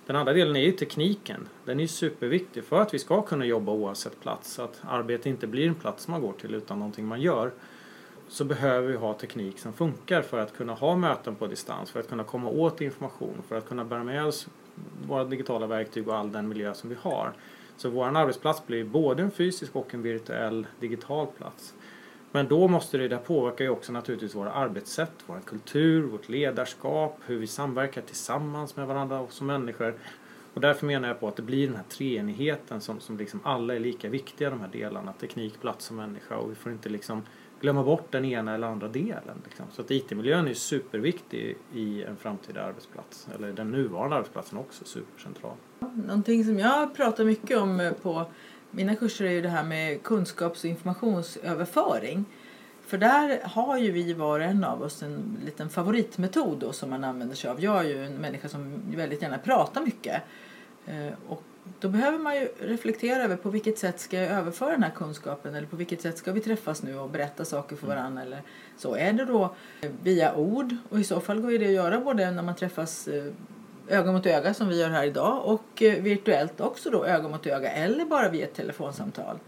Den 0.07 0.17
andra 0.17 0.33
delen 0.33 0.57
är 0.57 0.61
ju 0.61 0.73
tekniken. 0.73 1.49
Den 1.65 1.81
är 1.81 1.87
superviktig 1.87 2.65
för 2.65 2.81
att 2.81 2.95
vi 2.95 2.99
ska 2.99 3.23
kunna 3.23 3.45
jobba 3.45 3.73
oavsett 3.73 4.21
plats. 4.21 4.53
Så 4.53 4.63
att 4.63 4.81
arbete 4.89 5.29
inte 5.29 5.47
blir 5.47 5.69
en 5.69 5.75
plats 5.75 6.09
man 6.09 6.21
går 6.21 6.33
till 6.33 6.55
utan 6.55 6.79
någonting 6.79 7.07
man 7.07 7.21
gör. 7.21 7.53
Så 8.29 8.45
behöver 8.45 8.89
vi 8.89 8.97
ha 8.97 9.15
teknik 9.15 9.59
som 9.59 9.73
funkar 9.73 10.23
för 10.23 10.39
att 10.39 10.57
kunna 10.57 10.75
ha 10.75 10.97
möten 10.97 11.35
på 11.35 11.47
distans, 11.47 11.91
för 11.91 12.01
att 12.01 12.09
kunna 12.09 12.25
komma 12.25 12.51
åt 12.51 12.81
information, 12.81 13.43
för 13.49 13.59
att 13.59 13.69
kunna 13.69 13.85
bära 13.85 14.05
med 14.05 14.25
oss 14.27 14.49
våra 15.09 15.25
digitala 15.25 15.67
verktyg 15.67 16.09
och 16.09 16.17
all 16.17 16.33
den 16.33 16.49
miljö 16.49 16.75
som 16.75 16.91
vi 16.91 16.97
har. 17.01 17.33
Så 17.77 17.91
vår 17.91 18.17
arbetsplats 18.17 18.67
blir 18.67 18.85
både 18.85 19.23
en 19.23 19.31
fysisk 19.31 19.77
och 19.77 19.95
en 19.95 20.03
virtuell 20.03 20.67
digital 20.81 21.27
plats. 21.27 21.75
Men 22.37 22.49
då 22.49 22.69
måste 22.69 22.99
det, 22.99 23.09
det 23.09 23.19
påverkar 23.19 23.65
ju 23.65 23.71
också 23.71 23.93
naturligtvis 23.93 24.35
våra 24.35 24.53
arbetssätt, 24.53 25.13
vår 25.27 25.41
kultur, 25.45 26.03
vårt 26.03 26.29
ledarskap, 26.29 27.19
hur 27.27 27.39
vi 27.39 27.47
samverkar 27.47 28.03
tillsammans 28.03 28.77
med 28.77 28.87
varandra 28.87 29.27
som 29.29 29.47
människor. 29.47 29.95
Och 30.55 30.61
därför 30.61 30.87
menar 30.87 31.09
jag 31.09 31.21
på 31.21 31.29
att 31.29 31.37
det 31.37 31.43
blir 31.43 31.67
den 31.67 31.77
här 31.77 31.85
treenigheten 31.89 32.81
som, 32.81 33.01
som 33.01 33.17
liksom 33.17 33.41
alla 33.45 33.75
är 33.75 33.81
lika 33.81 34.09
viktiga 34.09 34.51
de 34.51 34.61
här 34.61 34.69
delarna, 34.73 35.13
teknik, 35.13 35.61
plats 35.61 35.91
och 35.91 35.97
människa 35.97 36.37
och 36.37 36.51
vi 36.51 36.55
får 36.55 36.73
inte 36.73 36.89
liksom 36.89 37.23
glömma 37.61 37.83
bort 37.83 38.13
den 38.13 38.25
ena 38.25 38.55
eller 38.55 38.67
andra 38.67 38.89
delen. 38.89 39.43
Liksom. 39.45 39.67
Så 39.73 39.83
att 39.83 39.91
IT-miljön 39.91 40.49
är 40.49 40.55
superviktig 40.55 41.57
i 41.75 42.03
en 42.03 42.17
framtida 42.17 42.63
arbetsplats, 42.65 43.29
eller 43.35 43.53
den 43.53 43.71
nuvarande 43.71 44.17
arbetsplatsen 44.17 44.59
också 44.59 44.85
supercentral. 44.85 45.57
Någonting 46.07 46.45
som 46.45 46.59
jag 46.59 46.95
pratar 46.95 47.25
mycket 47.25 47.59
om 47.59 47.81
eh, 47.81 47.93
på 47.93 48.27
mina 48.71 48.95
kurser 48.95 49.25
är 49.25 49.31
ju 49.31 49.41
det 49.41 49.49
här 49.49 49.65
med 49.65 50.03
kunskaps 50.03 50.65
och 50.65 50.71
informationsöverföring. 50.71 52.25
För 52.87 52.99
där 52.99 53.41
har 53.45 53.79
ju 53.79 53.91
vi 53.91 54.13
var 54.13 54.41
och 54.41 54.47
en 54.47 54.65
av 54.65 54.83
oss 54.83 55.03
en 55.03 55.41
liten 55.45 55.69
favoritmetod 55.69 56.59
då 56.59 56.73
som 56.73 56.91
man 56.91 57.05
använder 57.05 57.37
sig 57.37 57.51
av. 57.51 57.61
Jag 57.61 57.85
är 57.85 57.89
ju 57.89 58.05
en 58.05 58.15
människa 58.15 58.49
som 58.49 58.83
väldigt 58.97 59.23
gärna 59.23 59.39
pratar 59.39 59.81
mycket. 59.81 60.23
Eh, 60.87 61.13
och 61.29 61.43
då 61.81 61.89
behöver 61.89 62.19
man 62.19 62.37
ju 62.37 62.49
reflektera 62.61 63.23
över 63.23 63.37
på 63.37 63.51
vilket 63.51 63.79
sätt 63.79 64.01
ska 64.01 64.17
jag 64.17 64.31
överföra 64.31 64.71
den 64.71 64.83
här 64.83 64.91
kunskapen 64.91 65.55
eller 65.55 65.67
på 65.67 65.77
vilket 65.77 66.01
sätt 66.01 66.19
ska 66.19 66.33
vi 66.33 66.41
träffas 66.41 66.83
nu 66.83 66.99
och 66.99 67.11
berätta 67.11 67.45
saker 67.45 67.77
för 67.77 67.87
varandra 67.87 68.23
eller 68.23 68.43
så. 68.77 68.95
Är 68.95 69.13
det 69.13 69.25
då 69.25 69.55
via 70.03 70.35
ord 70.35 70.77
och 70.89 71.01
i 71.01 71.05
så 71.05 71.21
fall 71.21 71.41
går 71.41 71.51
det 71.51 71.67
att 71.67 71.73
göra 71.73 72.01
både 72.01 72.31
när 72.31 72.43
man 72.43 72.55
träffas 72.55 73.09
eh, 73.09 73.33
öga 73.89 74.13
mot 74.13 74.27
öga 74.27 74.55
som 74.55 74.69
vi 74.69 74.81
gör 74.81 74.91
här 74.91 75.05
idag 75.05 75.45
och 75.45 75.83
eh, 75.83 76.03
virtuellt 76.03 76.61
också 76.61 76.91
då 76.91 77.05
öga 77.05 77.29
mot 77.29 77.47
öga 77.47 77.71
eller 77.71 78.05
bara 78.05 78.29
via 78.29 78.45
ett 78.45 78.55
telefonsamtal. 78.55 79.39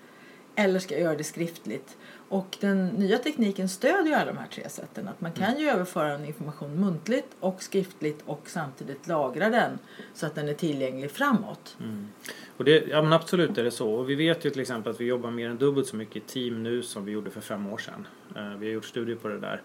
Eller 0.54 0.78
ska 0.78 0.94
jag 0.94 1.02
göra 1.02 1.16
det 1.16 1.24
skriftligt? 1.24 1.96
Och 2.28 2.56
den 2.60 2.86
nya 2.86 3.18
tekniken 3.18 3.68
stödjer 3.68 4.16
alla 4.16 4.32
de 4.32 4.38
här 4.38 4.46
tre 4.46 4.68
sätten. 4.68 5.08
Att 5.08 5.20
man 5.20 5.32
kan 5.32 5.58
ju 5.58 5.68
överföra 5.68 6.12
en 6.12 6.24
information 6.24 6.80
muntligt 6.80 7.36
och 7.40 7.62
skriftligt 7.62 8.22
och 8.26 8.42
samtidigt 8.46 9.06
lagra 9.06 9.50
den 9.50 9.78
så 10.14 10.26
att 10.26 10.34
den 10.34 10.48
är 10.48 10.54
tillgänglig 10.54 11.10
framåt. 11.10 11.76
Mm. 11.80 12.08
Och 12.56 12.64
det, 12.64 12.84
ja 12.88 13.02
men 13.02 13.12
absolut 13.12 13.58
är 13.58 13.64
det 13.64 13.70
så. 13.70 13.90
Och 13.90 14.10
vi 14.10 14.14
vet 14.14 14.44
ju 14.44 14.50
till 14.50 14.60
exempel 14.60 14.92
att 14.92 15.00
vi 15.00 15.04
jobbar 15.04 15.30
mer 15.30 15.50
än 15.50 15.58
dubbelt 15.58 15.86
så 15.86 15.96
mycket 15.96 16.16
i 16.16 16.20
team 16.20 16.62
nu 16.62 16.82
som 16.82 17.04
vi 17.04 17.12
gjorde 17.12 17.30
för 17.30 17.40
fem 17.40 17.66
år 17.66 17.78
sedan. 17.78 18.06
Uh, 18.36 18.58
vi 18.58 18.66
har 18.66 18.72
gjort 18.72 18.84
studier 18.84 19.16
på 19.16 19.28
det 19.28 19.38
där. 19.38 19.62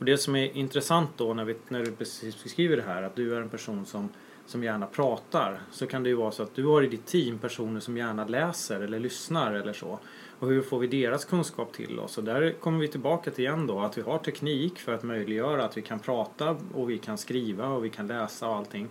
Och 0.00 0.06
det 0.06 0.18
som 0.18 0.36
är 0.36 0.56
intressant 0.56 1.10
då 1.16 1.34
när, 1.34 1.44
vi, 1.44 1.56
när 1.68 1.84
du 1.84 1.92
precis 1.92 2.42
beskriver 2.42 2.76
det 2.76 2.82
här 2.82 3.02
att 3.02 3.16
du 3.16 3.36
är 3.36 3.40
en 3.40 3.48
person 3.48 3.86
som 3.86 4.08
som 4.50 4.64
gärna 4.64 4.86
pratar 4.86 5.60
så 5.70 5.86
kan 5.86 6.02
det 6.02 6.08
ju 6.08 6.14
vara 6.14 6.30
så 6.30 6.42
att 6.42 6.54
du 6.54 6.66
har 6.66 6.82
i 6.82 6.86
ditt 6.86 7.06
team 7.06 7.38
personer 7.38 7.80
som 7.80 7.96
gärna 7.96 8.24
läser 8.24 8.80
eller 8.80 8.98
lyssnar 8.98 9.52
eller 9.54 9.72
så. 9.72 9.98
Och 10.38 10.48
hur 10.48 10.62
får 10.62 10.78
vi 10.78 10.86
deras 10.86 11.24
kunskap 11.24 11.72
till 11.72 11.98
oss? 11.98 12.18
Och 12.18 12.24
där 12.24 12.52
kommer 12.52 12.78
vi 12.78 12.88
tillbaka 12.88 13.30
till 13.30 13.44
igen 13.44 13.66
då 13.66 13.80
att 13.80 13.98
vi 13.98 14.02
har 14.02 14.18
teknik 14.18 14.78
för 14.78 14.94
att 14.94 15.02
möjliggöra 15.02 15.64
att 15.64 15.76
vi 15.76 15.82
kan 15.82 15.98
prata 15.98 16.56
och 16.74 16.90
vi 16.90 16.98
kan 16.98 17.18
skriva 17.18 17.68
och 17.68 17.84
vi 17.84 17.90
kan 17.90 18.06
läsa 18.06 18.48
och 18.48 18.56
allting. 18.56 18.88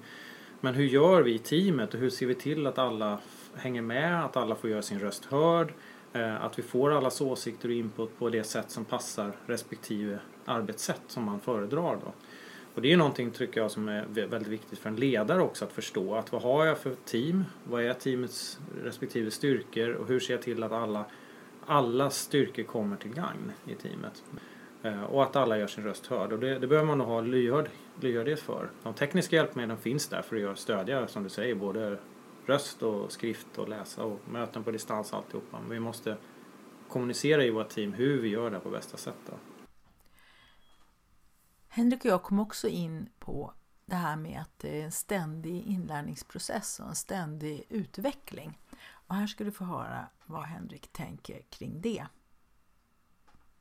Men 0.62 0.74
hur 0.74 0.86
gör 0.86 1.22
vi 1.22 1.34
i 1.34 1.40
teamet 1.40 1.94
och 1.94 2.00
hur 2.00 2.10
ser 2.10 2.26
vi 2.26 2.36
till 2.36 2.68
att 2.68 2.78
alla 2.78 3.20
hänger 3.56 3.82
med, 3.82 4.26
att 4.26 4.38
alla 4.38 4.56
får 4.56 4.70
göra 4.70 4.82
sin 4.82 5.00
röst 5.00 5.26
hörd, 5.26 5.74
Eh, 6.14 6.44
att 6.44 6.60
vi 6.60 6.64
får 6.64 6.92
allas 6.92 7.22
åsikter 7.22 7.70
och 7.70 7.76
input 7.76 8.20
på 8.20 8.30
det 8.30 8.44
sätt 8.44 8.72
som 8.72 8.86
passar 8.86 9.32
respektive 9.46 10.20
arbetssätt 10.46 11.02
som 11.08 11.24
man 11.24 11.40
föredrar 11.40 11.98
då. 12.06 12.14
Och 12.76 12.82
det 12.82 12.94
är 12.94 12.98
någonting 12.98 13.32
tycker 13.32 13.62
jag 13.62 13.72
som 13.72 13.90
är 13.90 14.06
väldigt 14.06 14.48
viktigt 14.48 14.80
för 14.80 14.90
en 14.90 14.96
ledare 14.96 15.42
också 15.42 15.66
att 15.66 15.72
förstå 15.72 16.16
att 16.16 16.32
vad 16.32 16.42
har 16.42 16.66
jag 16.66 16.78
för 16.78 16.96
team? 17.06 17.46
Vad 17.64 17.84
är 17.84 17.94
teamets 17.94 18.60
respektive 18.84 19.32
styrkor 19.32 19.90
och 19.90 20.08
hur 20.08 20.20
ser 20.20 20.34
jag 20.34 20.42
till 20.42 20.64
att 20.64 20.72
alla 20.72 21.06
alla 21.70 22.10
styrkor 22.10 22.64
kommer 22.64 22.96
till 22.96 23.14
gagn 23.14 23.52
i 23.66 23.76
teamet. 23.76 24.24
Eh, 24.84 25.04
och 25.04 25.24
att 25.24 25.36
alla 25.36 25.58
gör 25.58 25.68
sin 25.68 25.84
röst 25.84 26.08
hörd. 26.08 26.34
Och 26.34 26.40
det, 26.40 26.60
det 26.60 26.68
behöver 26.68 26.88
man 26.88 26.98
nog 26.98 27.08
ha 27.08 27.22
lyhörd, 27.22 27.70
lyhördhet 28.02 28.40
för. 28.40 28.70
De 28.84 28.94
tekniska 28.94 29.36
hjälpmedlen 29.36 29.78
finns 29.78 30.08
där 30.08 30.22
för 30.22 30.52
att 30.52 30.60
stödja, 30.60 31.08
som 31.08 31.24
du 31.24 31.30
säger, 31.30 31.56
både 31.56 31.98
röst 32.50 32.84
och 32.84 33.12
skrift 33.12 33.58
och 33.58 33.70
läsa 33.70 34.04
och 34.04 34.20
möten 34.30 34.64
på 34.64 34.72
distans 34.72 35.14
alltihopa. 35.14 35.60
Men 35.60 35.70
vi 35.70 35.80
måste 35.80 36.18
kommunicera 36.90 37.44
i 37.44 37.50
vårt 37.50 37.70
team 37.70 37.94
hur 37.94 38.22
vi 38.22 38.30
gör 38.30 38.52
det 38.52 38.60
på 38.60 38.70
bästa 38.70 38.98
sätt. 38.98 39.18
Då. 39.26 39.34
Henrik 41.68 42.00
och 42.00 42.12
jag 42.12 42.24
kom 42.24 42.40
också 42.40 42.68
in 42.68 43.10
på 43.20 43.54
det 43.86 43.96
här 43.96 44.16
med 44.16 44.42
att 44.42 44.60
det 44.60 44.82
är 44.82 44.86
en 44.86 44.92
ständig 44.92 45.66
inlärningsprocess 45.66 46.80
och 46.80 46.88
en 46.88 46.96
ständig 46.96 47.64
utveckling. 47.70 48.60
Och 48.92 49.16
här 49.16 49.28
ska 49.28 49.44
du 49.44 49.52
få 49.52 49.64
höra 49.64 50.08
vad 50.26 50.44
Henrik 50.44 50.88
tänker 50.92 51.42
kring 51.50 51.82
det. 51.82 52.06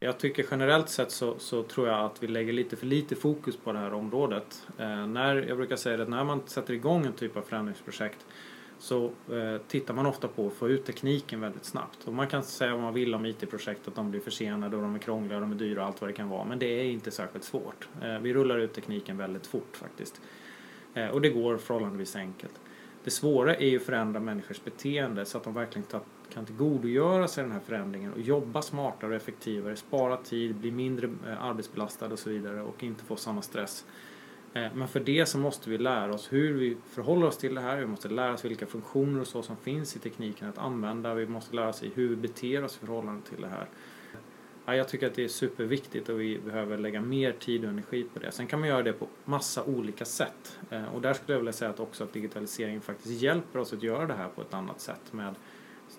Jag 0.01 0.19
tycker 0.19 0.47
generellt 0.51 0.89
sett 0.89 1.11
så, 1.11 1.39
så, 1.39 1.63
tror 1.63 1.89
jag 1.89 2.05
att 2.05 2.23
vi 2.23 2.27
lägger 2.27 2.53
lite 2.53 2.77
för 2.77 2.87
lite 2.87 3.17
fokus 3.17 3.57
på 3.57 3.73
det 3.73 3.79
här 3.79 3.93
området. 3.93 4.67
Eh, 4.79 5.07
när, 5.07 5.37
jag 5.37 5.57
brukar 5.57 5.77
säga 5.77 6.03
att 6.03 6.09
när 6.09 6.25
man 6.25 6.43
sätter 6.47 6.75
igång 6.75 7.07
en 7.07 7.13
typ 7.13 7.37
av 7.37 7.43
förändringsprojekt 7.43 8.27
så 8.79 9.05
eh, 9.05 9.61
tittar 9.69 9.95
man 9.95 10.07
ofta 10.07 10.29
på 10.29 10.47
att 10.47 10.53
få 10.53 10.69
ut 10.69 10.85
tekniken 10.85 11.41
väldigt 11.41 11.65
snabbt. 11.65 12.05
Och 12.05 12.15
man 12.15 12.29
kan 12.29 12.43
säga 12.43 12.73
vad 12.73 12.83
man 12.83 12.95
vill 12.95 13.15
om 13.15 13.27
IT-projekt, 13.27 13.89
att 13.89 13.95
de 13.95 14.11
blir 14.11 14.21
försenade 14.21 14.77
och 14.77 14.83
de 14.83 14.95
är 14.95 14.99
krångliga 14.99 15.37
och 15.37 15.41
de 15.41 15.53
är 15.53 15.57
dyra 15.57 15.81
och 15.81 15.87
allt 15.87 16.01
vad 16.01 16.11
det 16.11 16.15
kan 16.15 16.29
vara. 16.29 16.45
Men 16.45 16.59
det 16.59 16.67
är 16.67 16.85
inte 16.85 17.11
särskilt 17.11 17.45
svårt. 17.45 17.89
Eh, 18.03 18.19
vi 18.19 18.35
rullar 18.35 18.59
ut 18.59 18.73
tekniken 18.73 19.17
väldigt 19.17 19.47
fort 19.47 19.77
faktiskt. 19.77 20.21
Eh, 20.95 21.09
och 21.09 21.21
det 21.21 21.29
går 21.29 21.57
förhållandevis 21.57 22.17
enkelt. 22.17 22.61
Det 23.05 23.11
svåra 23.11 23.55
är 23.55 23.69
ju 23.69 23.77
att 23.77 23.83
förändra 23.83 24.21
människors 24.21 24.65
beteende 24.65 25.25
så 25.25 25.39
att 25.39 25.45
de 25.45 25.55
verkligen 25.55 25.87
kan 26.33 26.47
tillgodogöra 26.47 27.29
sig 27.29 27.45
den 27.45 27.53
här 27.53 27.61
förändringen 27.61 28.13
och 28.13 28.21
jobba 28.21 28.63
smartare 28.63 29.11
och 29.11 29.17
effektivare, 29.17 29.77
spara 29.77 30.17
tid, 30.17 30.55
bli 30.55 30.71
mindre 30.71 31.07
eh, 31.07 31.45
arbetsbelastad 31.45 32.07
och 32.07 32.19
så 32.19 32.31
vidare 32.31 32.63
och 32.63 32.85
inte 32.85 33.05
få 33.05 33.17
samma 33.17 33.43
stress. 33.43 33.85
Eh, 34.59 34.75
men 34.75 34.89
för 34.89 35.01
det 35.01 35.27
så 35.27 35.39
måste 35.39 35.71
vi 35.71 35.79
lära 35.79 36.15
oss 36.15 36.33
hur 36.33 36.55
vi 36.55 36.77
förhåller 36.91 37.27
oss 37.27 37.39
till 37.39 37.55
det 37.55 37.61
här. 37.61 37.77
Vi 37.77 37.87
måste 37.87 38.09
lära 38.09 38.35
oss 38.35 38.45
vilka 38.45 38.67
funktioner 38.67 39.21
och 39.21 39.27
så 39.27 39.43
som 39.43 39.57
finns 39.57 39.97
i 39.97 39.99
tekniken 39.99 40.49
att 40.49 40.59
använda. 40.59 41.15
Vi 41.15 41.27
måste 41.27 41.57
lära 41.57 41.69
oss 41.69 41.83
hur 41.95 42.09
vi 42.09 42.17
beter 42.17 42.65
oss 42.65 42.77
i 42.77 42.79
förhållande 42.87 43.23
till 43.23 43.41
det 43.41 43.49
här. 43.49 43.69
Ja, 44.67 44.75
jag 44.77 44.89
tycker 44.89 45.07
att 45.07 45.15
det 45.15 45.25
är 45.25 45.29
superviktigt 45.29 46.09
och 46.09 46.21
vi 46.21 46.39
behöver 46.39 46.79
lägga 46.79 47.01
mer 47.01 47.33
tid 47.33 47.65
och 47.65 47.71
energi 47.71 48.07
på 48.15 48.19
det. 48.19 48.33
Sen 48.33 48.47
kan 48.47 48.61
man 48.61 48.69
göra 48.69 48.83
det 48.83 48.93
på 48.93 49.07
massa 49.25 49.65
olika 49.65 50.05
sätt. 50.05 50.59
Eh, 50.71 50.95
och 50.95 51.01
där 51.01 51.15
skulle 51.15 51.33
jag 51.33 51.39
vilja 51.39 51.53
säga 51.53 51.71
att 51.71 51.81
också 51.81 52.05
att 52.05 52.13
digitaliseringen 52.13 52.81
faktiskt 52.81 53.23
hjälper 53.23 53.59
oss 53.59 53.73
att 53.73 53.83
göra 53.83 54.07
det 54.07 54.15
här 54.15 54.29
på 54.29 54.43
ett 54.43 54.55
annat 54.55 54.81
sätt. 54.81 55.13
Med, 55.13 55.35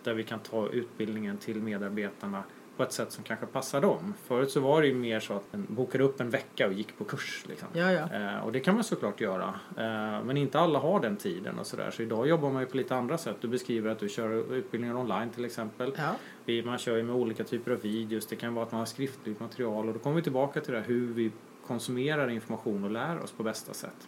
där 0.03 0.13
vi 0.13 0.23
kan 0.23 0.39
ta 0.39 0.69
utbildningen 0.69 1.37
till 1.37 1.61
medarbetarna 1.61 2.43
på 2.79 2.83
ett 2.83 2.91
sätt 2.91 3.12
som 3.12 3.24
kanske 3.24 3.45
passar 3.45 3.81
dem. 3.81 4.13
Förut 4.24 4.51
så 4.51 4.59
var 4.59 4.81
det 4.81 4.88
ju 4.88 4.93
mer 4.93 5.19
så 5.19 5.33
att 5.33 5.43
man 5.51 5.65
bokade 5.69 6.03
upp 6.03 6.21
en 6.21 6.29
vecka 6.29 6.67
och 6.67 6.74
gick 6.74 6.98
på 6.98 7.03
kurs. 7.03 7.43
Liksom. 7.48 7.67
Ja, 7.74 7.91
ja. 7.91 8.13
Eh, 8.13 8.45
och 8.45 8.51
det 8.51 8.59
kan 8.59 8.75
man 8.75 8.83
såklart 8.83 9.21
göra. 9.21 9.48
Eh, 9.77 10.24
men 10.24 10.38
inte 10.38 10.59
alla 10.59 10.79
har 10.79 11.00
den 11.00 11.17
tiden 11.17 11.59
och 11.59 11.67
sådär. 11.67 11.91
Så 11.91 12.01
idag 12.01 12.27
jobbar 12.27 12.51
man 12.51 12.62
ju 12.62 12.65
på 12.65 12.77
lite 12.77 12.95
andra 12.95 13.17
sätt. 13.17 13.36
Du 13.41 13.48
beskriver 13.48 13.89
att 13.89 14.00
du 14.00 14.09
kör 14.09 14.53
utbildningar 14.53 14.95
online 14.95 15.29
till 15.29 15.45
exempel. 15.45 15.93
Ja. 15.98 16.15
Vi, 16.45 16.63
man 16.63 16.77
kör 16.77 16.98
ju 16.98 17.03
med 17.03 17.15
olika 17.15 17.43
typer 17.43 17.71
av 17.71 17.81
videos. 17.81 18.27
Det 18.27 18.36
kan 18.36 18.53
vara 18.53 18.65
att 18.65 18.71
man 18.71 18.79
har 18.79 18.86
skriftligt 18.86 19.39
material 19.39 19.88
och 19.88 19.93
då 19.93 20.00
kommer 20.00 20.15
vi 20.15 20.21
tillbaka 20.21 20.62
till 20.62 20.74
det 20.74 20.79
här 20.79 20.88
hur 20.88 21.13
vi 21.13 21.31
konsumerar 21.67 22.29
information 22.29 22.83
och 22.83 22.91
lär 22.91 23.24
oss 23.24 23.31
på 23.31 23.43
bästa 23.43 23.74
sätt. 23.74 24.07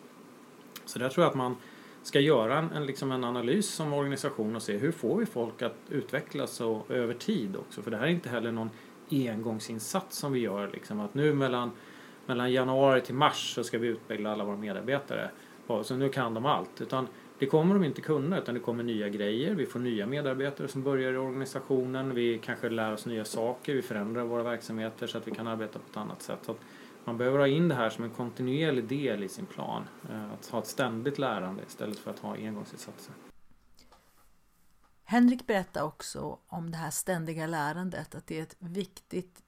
Så 0.86 1.00
där 1.00 1.10
tror 1.10 1.24
jag 1.24 1.30
att 1.30 1.38
man 1.38 1.56
ska 2.04 2.20
göra 2.20 2.58
en, 2.58 2.72
en, 2.72 2.86
liksom 2.86 3.12
en 3.12 3.24
analys 3.24 3.70
som 3.70 3.94
organisation 3.94 4.56
och 4.56 4.62
se 4.62 4.78
hur 4.78 4.92
får 4.92 5.18
vi 5.18 5.26
folk 5.26 5.62
att 5.62 5.78
utvecklas 5.90 6.62
och, 6.62 6.92
över 6.92 7.14
tid 7.14 7.56
också. 7.56 7.82
För 7.82 7.92
det 7.92 7.98
här 7.98 8.04
är 8.04 8.12
inte 8.12 8.30
heller 8.30 8.52
någon 8.52 8.70
engångsinsats 9.12 10.18
som 10.18 10.34
vi 10.34 10.40
gör. 10.40 10.68
Liksom, 10.68 11.00
att 11.00 11.14
nu 11.14 11.34
mellan, 11.34 11.72
mellan 12.26 12.52
januari 12.52 13.02
till 13.02 13.16
mars 13.16 13.54
så 13.56 13.64
ska 13.64 13.78
vi 13.78 13.88
utbilda 13.88 14.32
alla 14.32 14.44
våra 14.44 14.58
medarbetare. 14.58 15.30
Så 15.84 15.96
nu 15.96 16.10
kan 16.10 16.34
de 16.34 16.46
allt. 16.46 16.82
Utan 16.82 17.08
det 17.40 17.46
kommer 17.46 17.74
de 17.74 17.84
inte 17.84 18.02
kunna 18.02 18.38
utan 18.38 18.56
det 18.56 18.62
kommer 18.62 18.84
nya 18.84 19.10
grejer. 19.10 19.56
Vi 19.56 19.66
får 19.66 19.80
nya 19.80 20.06
medarbetare 20.06 20.68
som 20.68 20.84
börjar 20.84 21.14
i 21.14 21.18
organisationen. 21.18 22.16
Vi 22.16 22.40
kanske 22.44 22.70
lär 22.70 22.94
oss 22.94 23.06
nya 23.06 23.26
saker. 23.26 23.74
Vi 23.74 23.82
förändrar 23.82 24.24
våra 24.24 24.44
verksamheter 24.44 25.08
så 25.08 25.18
att 25.18 25.28
vi 25.28 25.32
kan 25.32 25.48
arbeta 25.48 25.80
på 25.80 25.86
ett 25.92 25.98
annat 25.98 26.22
sätt. 26.22 26.40
Så 26.42 26.56
man 27.06 27.18
behöver 27.18 27.40
ha 27.40 27.48
in 27.48 27.68
det 27.68 27.76
här 27.76 27.90
som 27.90 28.04
en 28.04 28.10
kontinuerlig 28.10 28.88
del 28.88 29.24
i 29.24 29.30
sin 29.30 29.46
plan. 29.46 29.88
Eh, 30.10 30.34
att 30.34 30.48
ha 30.48 30.60
ett 30.60 30.68
ständigt 30.68 31.18
lärande 31.18 31.64
istället 31.68 32.00
för 32.00 32.12
att 32.12 32.20
ha 32.20 32.36
engångsinsatser. 32.36 33.14
Henrik 35.04 35.48
berättar 35.48 35.84
också 35.84 36.40
om 36.48 36.72
det 36.72 36.78
här 36.78 36.92
ständiga 36.92 37.48
lärandet, 37.48 38.16
att 38.16 38.28
det 38.28 38.40
är 38.40 38.44
ett 38.44 38.56
viktigt 38.60 39.44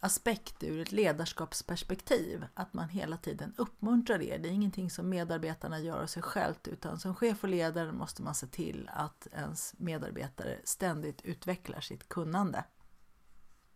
aspekt 0.00 0.62
ur 0.62 0.80
ett 0.80 0.92
ledarskapsperspektiv. 0.92 2.44
Att 2.54 2.74
man 2.74 2.88
hela 2.88 3.16
tiden 3.16 3.54
uppmuntrar 3.56 4.18
det. 4.18 4.36
Det 4.36 4.48
är 4.48 4.52
ingenting 4.52 4.90
som 4.90 5.08
medarbetarna 5.08 5.80
gör 5.80 6.02
av 6.02 6.06
sig 6.06 6.22
självt 6.22 6.68
utan 6.68 6.98
som 6.98 7.14
chef 7.14 7.42
och 7.42 7.48
ledare 7.48 7.92
måste 7.92 8.22
man 8.22 8.34
se 8.34 8.46
till 8.46 8.90
att 8.92 9.26
ens 9.32 9.74
medarbetare 9.78 10.58
ständigt 10.64 11.22
utvecklar 11.22 11.80
sitt 11.80 12.08
kunnande 12.08 12.64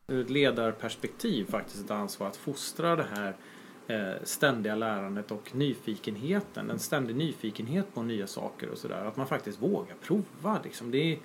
ur 0.06 0.20
ett 0.20 0.30
ledarperspektiv 0.30 1.44
faktiskt 1.50 1.84
ett 1.84 1.90
ansvar 1.90 2.28
att 2.28 2.36
fostra 2.36 2.96
det 2.96 3.06
här 3.14 3.36
eh, 3.86 4.22
ständiga 4.22 4.74
lärandet 4.74 5.30
och 5.30 5.54
nyfikenheten. 5.54 6.70
En 6.70 6.78
ständig 6.78 7.16
nyfikenhet 7.16 7.94
på 7.94 8.02
nya 8.02 8.26
saker 8.26 8.68
och 8.68 8.78
sådär. 8.78 9.04
Att 9.04 9.16
man 9.16 9.26
faktiskt 9.26 9.62
vågar 9.62 9.96
prova. 10.02 10.60
Liksom. 10.64 10.90
Det, 10.90 10.98
är, 10.98 11.18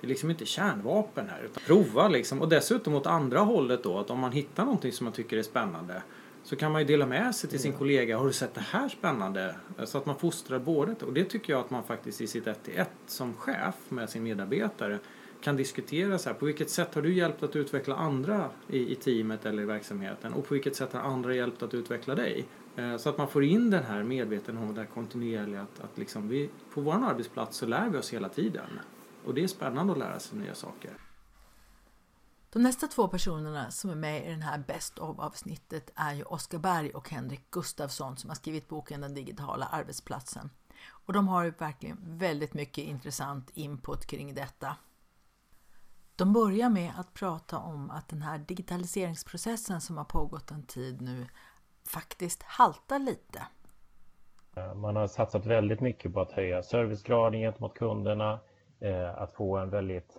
det 0.00 0.06
är 0.06 0.08
liksom 0.08 0.30
inte 0.30 0.46
kärnvapen 0.46 1.28
här. 1.28 1.42
Utan 1.44 1.62
prova 1.66 2.08
liksom. 2.08 2.40
Och 2.40 2.48
dessutom 2.48 2.94
åt 2.94 3.06
andra 3.06 3.40
hållet 3.40 3.82
då. 3.82 3.98
Att 3.98 4.10
om 4.10 4.18
man 4.18 4.32
hittar 4.32 4.64
någonting 4.64 4.92
som 4.92 5.04
man 5.04 5.12
tycker 5.12 5.36
är 5.36 5.42
spännande 5.42 6.02
så 6.44 6.56
kan 6.56 6.72
man 6.72 6.80
ju 6.80 6.86
dela 6.86 7.06
med 7.06 7.34
sig 7.34 7.50
till 7.50 7.58
sin 7.58 7.72
kollega. 7.72 8.18
Har 8.18 8.26
du 8.26 8.32
sett 8.32 8.54
det 8.54 8.60
här 8.60 8.88
spännande? 8.88 9.54
Så 9.84 9.98
att 9.98 10.06
man 10.06 10.16
fostrar 10.16 10.58
båda. 10.58 10.94
Och 11.06 11.12
det 11.12 11.24
tycker 11.24 11.52
jag 11.52 11.60
att 11.60 11.70
man 11.70 11.84
faktiskt 11.84 12.20
i 12.20 12.26
sitt 12.26 12.46
1 12.46 12.68
1 12.68 12.88
som 13.06 13.34
chef 13.34 13.74
med 13.88 14.10
sin 14.10 14.22
medarbetare 14.22 14.98
kan 15.44 15.56
diskutera 15.56 16.18
så 16.18 16.28
här, 16.28 16.36
på 16.36 16.46
vilket 16.46 16.70
sätt 16.70 16.94
har 16.94 17.02
du 17.02 17.14
hjälpt 17.14 17.42
att 17.42 17.56
utveckla 17.56 17.96
andra 17.96 18.50
i, 18.68 18.92
i 18.92 18.94
teamet 18.94 19.46
eller 19.46 19.62
i 19.62 19.66
verksamheten 19.66 20.32
och 20.32 20.48
på 20.48 20.54
vilket 20.54 20.76
sätt 20.76 20.92
har 20.92 21.00
andra 21.00 21.34
hjälpt 21.34 21.62
att 21.62 21.74
utveckla 21.74 22.14
dig? 22.14 22.46
Eh, 22.76 22.96
så 22.96 23.08
att 23.08 23.18
man 23.18 23.28
får 23.28 23.44
in 23.44 23.70
den 23.70 23.84
här 23.84 24.02
medvetenheten 24.02 24.68
och 24.68 24.74
det 24.74 24.80
här 24.80 24.88
kontinuerliga 24.88 25.62
att, 25.62 25.80
att 25.80 25.98
liksom 25.98 26.28
vi, 26.28 26.50
på 26.74 26.80
vår 26.80 26.92
arbetsplats 26.92 27.56
så 27.56 27.66
lär 27.66 27.88
vi 27.88 27.98
oss 27.98 28.12
hela 28.12 28.28
tiden. 28.28 28.80
Och 29.24 29.34
det 29.34 29.42
är 29.44 29.48
spännande 29.48 29.92
att 29.92 29.98
lära 29.98 30.20
sig 30.20 30.38
nya 30.38 30.54
saker. 30.54 30.90
De 32.50 32.62
nästa 32.62 32.86
två 32.86 33.08
personerna 33.08 33.70
som 33.70 33.90
är 33.90 33.94
med 33.94 34.26
i 34.26 34.30
den 34.30 34.42
här 34.42 34.58
Best 34.58 34.98
of 34.98 35.18
avsnittet 35.18 35.90
är 35.94 36.14
ju 36.14 36.22
Oskar 36.22 36.58
Berg 36.58 36.90
och 36.90 37.10
Henrik 37.10 37.50
Gustafsson 37.50 38.16
som 38.16 38.30
har 38.30 38.34
skrivit 38.34 38.68
boken 38.68 39.00
Den 39.00 39.14
digitala 39.14 39.66
arbetsplatsen. 39.66 40.50
Och 40.88 41.12
de 41.12 41.28
har 41.28 41.44
ju 41.44 41.50
verkligen 41.50 41.98
väldigt 42.18 42.54
mycket 42.54 42.84
intressant 42.84 43.50
input 43.54 44.06
kring 44.06 44.34
detta. 44.34 44.76
De 46.16 46.32
börjar 46.32 46.70
med 46.70 46.92
att 46.98 47.14
prata 47.14 47.58
om 47.58 47.90
att 47.90 48.08
den 48.08 48.22
här 48.22 48.38
digitaliseringsprocessen 48.38 49.80
som 49.80 49.96
har 49.96 50.04
pågått 50.04 50.50
en 50.50 50.66
tid 50.66 51.02
nu 51.02 51.26
faktiskt 51.88 52.42
haltar 52.42 52.98
lite. 52.98 53.42
Eh, 54.56 54.74
man 54.74 54.96
har 54.96 55.06
satsat 55.06 55.46
väldigt 55.46 55.80
mycket 55.80 56.12
på 56.12 56.20
att 56.20 56.32
höja 56.32 56.62
servicegraden 56.62 57.40
gentemot 57.40 57.74
kunderna, 57.74 58.40
eh, 58.80 59.22
att 59.22 59.32
få 59.32 59.56
en 59.56 59.70
väldigt 59.70 60.18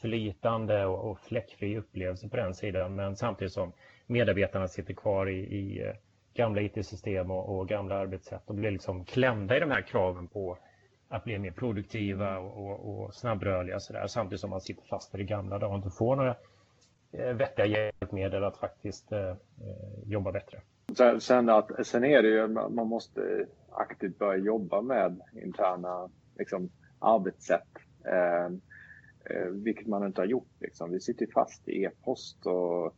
flytande 0.00 0.86
och 0.86 1.20
fläckfri 1.20 1.78
upplevelse 1.78 2.28
på 2.28 2.36
den 2.36 2.54
sidan 2.54 2.94
men 2.94 3.16
samtidigt 3.16 3.52
som 3.52 3.72
medarbetarna 4.06 4.68
sitter 4.68 4.94
kvar 4.94 5.28
i, 5.28 5.38
i 5.38 5.82
eh, 5.82 5.94
gamla 6.34 6.60
IT-system 6.62 7.30
och, 7.30 7.58
och, 7.58 7.68
gamla 7.68 7.94
arbetssätt 7.94 8.42
och 8.46 8.54
blir 8.54 8.70
liksom 8.70 9.04
klämda 9.04 9.56
i 9.56 9.60
de 9.60 9.70
här 9.70 9.82
kraven 9.82 10.28
på 10.28 10.58
att 11.08 11.24
bli 11.24 11.38
mer 11.38 11.50
produktiva 11.50 12.38
och, 12.38 12.66
och, 12.66 13.04
och 13.04 13.14
snabbrörliga 13.14 13.80
så 13.80 13.92
där, 13.92 14.06
samtidigt 14.06 14.40
som 14.40 14.50
man 14.50 14.60
sitter 14.60 14.82
fast 14.82 15.14
i 15.14 15.18
det 15.18 15.24
gamla 15.24 15.68
och 15.68 15.76
inte 15.76 15.90
får 15.90 16.16
några 16.16 16.36
eh, 17.12 17.34
vettiga 17.34 17.66
hjälpmedel 17.66 18.44
att 18.44 18.56
faktiskt 18.56 19.12
eh, 19.12 19.28
eh 19.28 19.36
jobba 20.04 20.32
bättre. 20.32 20.60
Sen, 21.20 21.48
att, 21.48 21.86
sen 21.86 22.04
är 22.04 22.22
det 22.22 22.28
ju, 22.28 22.48
man 22.48 22.86
måste 22.86 23.46
aktivt 23.70 24.18
börja 24.18 24.44
jobba 24.44 24.82
med 24.82 25.20
interna 25.32 26.10
liksom, 26.38 26.70
arbetssätt. 26.98 27.68
Eh, 28.04 28.46
eh 29.30 29.46
vilket 29.50 29.86
man 29.86 30.06
inte 30.06 30.20
har 30.20 30.26
gjort. 30.26 30.50
Liksom. 30.60 30.90
Vi 30.90 31.00
sitter 31.00 31.26
fast 31.34 31.68
i 31.68 31.84
e-post 31.84 32.46
och 32.46 32.94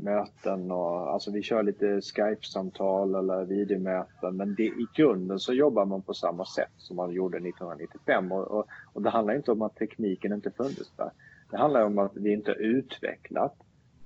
möten 0.00 0.70
och 0.70 1.12
alltså 1.12 1.30
vi 1.30 1.42
kör 1.42 1.62
lite 1.62 2.00
Skype-samtal 2.00 3.14
eller 3.14 3.44
videomöten 3.44 4.36
men 4.36 4.54
det, 4.54 4.62
i 4.62 4.86
grunden 4.94 5.38
så 5.38 5.52
jobbar 5.52 5.84
man 5.84 6.02
på 6.02 6.14
samma 6.14 6.44
sätt 6.44 6.72
som 6.76 6.96
man 6.96 7.12
gjorde 7.12 7.36
1995 7.36 8.32
och, 8.32 8.50
och, 8.50 8.66
och 8.92 9.02
det 9.02 9.10
handlar 9.10 9.34
inte 9.34 9.52
om 9.52 9.62
att 9.62 9.76
tekniken 9.76 10.32
inte 10.32 10.50
funnits 10.50 10.92
där. 10.96 11.10
Det 11.50 11.56
handlar 11.56 11.84
om 11.84 11.98
att 11.98 12.16
vi 12.16 12.32
inte 12.32 12.50
utvecklat, 12.50 13.54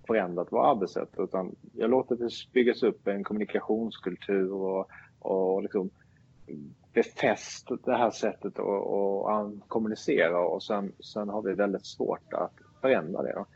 förändrat 0.07 0.53
vårt 0.53 0.67
arbetssätt 0.67 1.15
utan 1.19 1.55
jag 1.73 1.91
låter 1.91 2.17
det 2.17 2.31
byggas 2.53 2.83
upp 2.83 3.07
en 3.07 3.25
kommunikationskultur 3.25 4.53
och, 4.53 4.91
och 5.19 5.63
liksom 5.63 5.91
befäst 6.93 7.69
det 7.85 7.97
här 7.97 8.11
sättet 8.11 8.59
att 8.59 9.69
kommunicera 9.69 10.41
och 10.41 10.63
sen, 10.63 10.93
sen 11.01 11.29
har 11.29 11.43
vi 11.43 11.55
väldigt 11.55 11.87
svårt 11.87 12.33
att 12.33 12.53
förändra 12.81 13.23
det. 13.23 13.33
Då. 13.33 13.47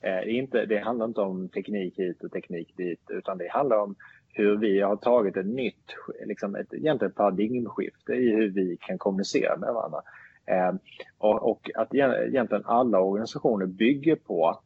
Eh, 0.00 0.36
inte, 0.36 0.66
det 0.66 0.78
handlar 0.78 1.06
inte 1.06 1.20
om 1.20 1.48
teknik 1.48 1.98
hit 1.98 2.24
och 2.24 2.32
teknik 2.32 2.76
dit 2.76 3.00
utan 3.08 3.38
det 3.38 3.48
handlar 3.50 3.78
om 3.78 3.94
hur 4.32 4.56
vi 4.56 4.80
har 4.80 4.96
tagit 4.96 5.36
ett 5.36 5.46
nytt, 5.46 5.94
liksom 6.26 6.54
ett, 6.54 6.74
egentligen 6.74 7.12
paradigmskifte 7.12 8.12
i 8.12 8.32
hur 8.34 8.50
vi 8.50 8.76
kan 8.80 8.98
kommunicera 8.98 9.56
med 9.56 9.74
varandra. 9.74 10.02
Eh, 10.46 10.74
och, 11.18 11.50
och, 11.50 11.70
att 11.74 11.94
egentligen 11.94 12.64
alla 12.64 13.00
organisationer 13.00 13.66
bygger 13.66 14.16
på, 14.16 14.60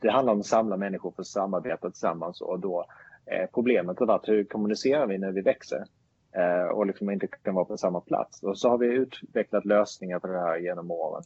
det 0.00 0.10
handlar 0.10 0.32
om 0.32 0.40
att 0.40 0.46
samla 0.46 0.76
människor 0.76 1.10
för 1.10 1.22
att 1.22 1.26
samarbeta 1.26 1.90
tillsammans 1.90 2.40
och 2.40 2.60
då 2.60 2.84
eh, 3.26 3.50
problemet 3.54 3.98
har 3.98 4.06
varit 4.06 4.28
hur 4.28 4.44
kommunicerar 4.44 5.06
vi 5.06 5.18
när 5.18 5.32
vi 5.32 5.40
växer 5.40 5.84
eh, 6.32 6.68
och 6.68 6.86
liksom 6.86 7.10
inte 7.10 7.26
kan 7.26 7.54
vara 7.54 7.64
på 7.64 7.76
samma 7.76 8.00
plats. 8.00 8.42
Och 8.42 8.58
så 8.58 8.68
har 8.68 8.78
vi 8.78 8.86
utvecklat 8.86 9.64
lösningar 9.64 10.18
på 10.18 10.26
det 10.26 10.40
här 10.40 10.58
genom 10.58 10.90
åren. 10.90 11.22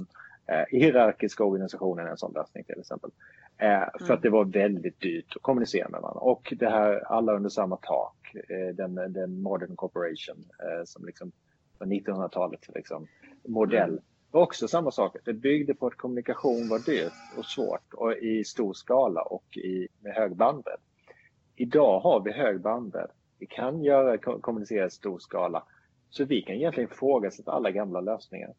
Eh, 0.51 0.65
hierarkiska 0.69 1.45
organisationer 1.45 2.03
är 2.03 2.09
en 2.09 2.17
sån 2.17 2.33
lösning 2.33 2.65
till 2.65 2.81
exempel. 2.81 3.11
Eh, 3.59 3.85
för 3.99 4.05
mm. 4.05 4.15
att 4.15 4.23
det 4.23 4.31
var 4.31 4.45
väldigt 4.45 5.01
dyrt 5.01 5.37
att 5.37 5.43
kommunicera 5.43 5.89
med 5.89 6.01
varandra. 6.01 6.21
Och 6.21 6.55
det 6.57 6.71
här 6.71 7.13
alla 7.13 7.33
under 7.33 7.51
samma 7.51 7.77
tak, 7.77 8.35
eh, 8.35 8.75
den, 8.75 8.95
den 8.95 9.43
modern 9.43 9.77
corporation 9.77 10.45
som 10.85 11.07
liksom 11.07 11.33
var 11.79 11.87
1900-talets 11.87 12.69
liksom, 12.75 13.07
modell. 13.45 13.91
Mm. 13.91 14.03
var 14.31 14.43
också 14.43 14.69
samma 14.69 14.91
sak. 14.91 15.17
Det 15.25 15.33
byggde 15.33 15.75
på 15.75 15.87
att 15.87 15.97
kommunikation 15.97 16.69
var 16.69 16.79
dyrt 16.79 17.13
och 17.39 17.45
svårt 17.45 17.95
och 17.95 18.13
i 18.13 18.45
stor 18.45 18.73
skala 18.73 19.23
och 19.23 19.57
i, 19.57 19.89
med 20.01 20.15
hög 20.15 20.37
bandbredd. 20.37 20.81
Idag 21.57 22.01
har 22.01 22.21
vi 22.21 22.33
hög 22.33 22.61
bandbredd. 22.61 23.11
Vi 23.39 23.47
kan 23.47 23.85
göra, 23.85 24.19
kommunicera 24.19 24.87
i 24.87 24.91
stor 24.91 25.19
skala. 25.19 25.65
Så 26.11 26.25
vi 26.25 26.43
kan 26.43 26.57
egentligen 26.57 26.91
ifrågasätta 26.91 27.53
alla 27.53 27.71
gamla 27.71 28.01
lösningar. 28.01 28.55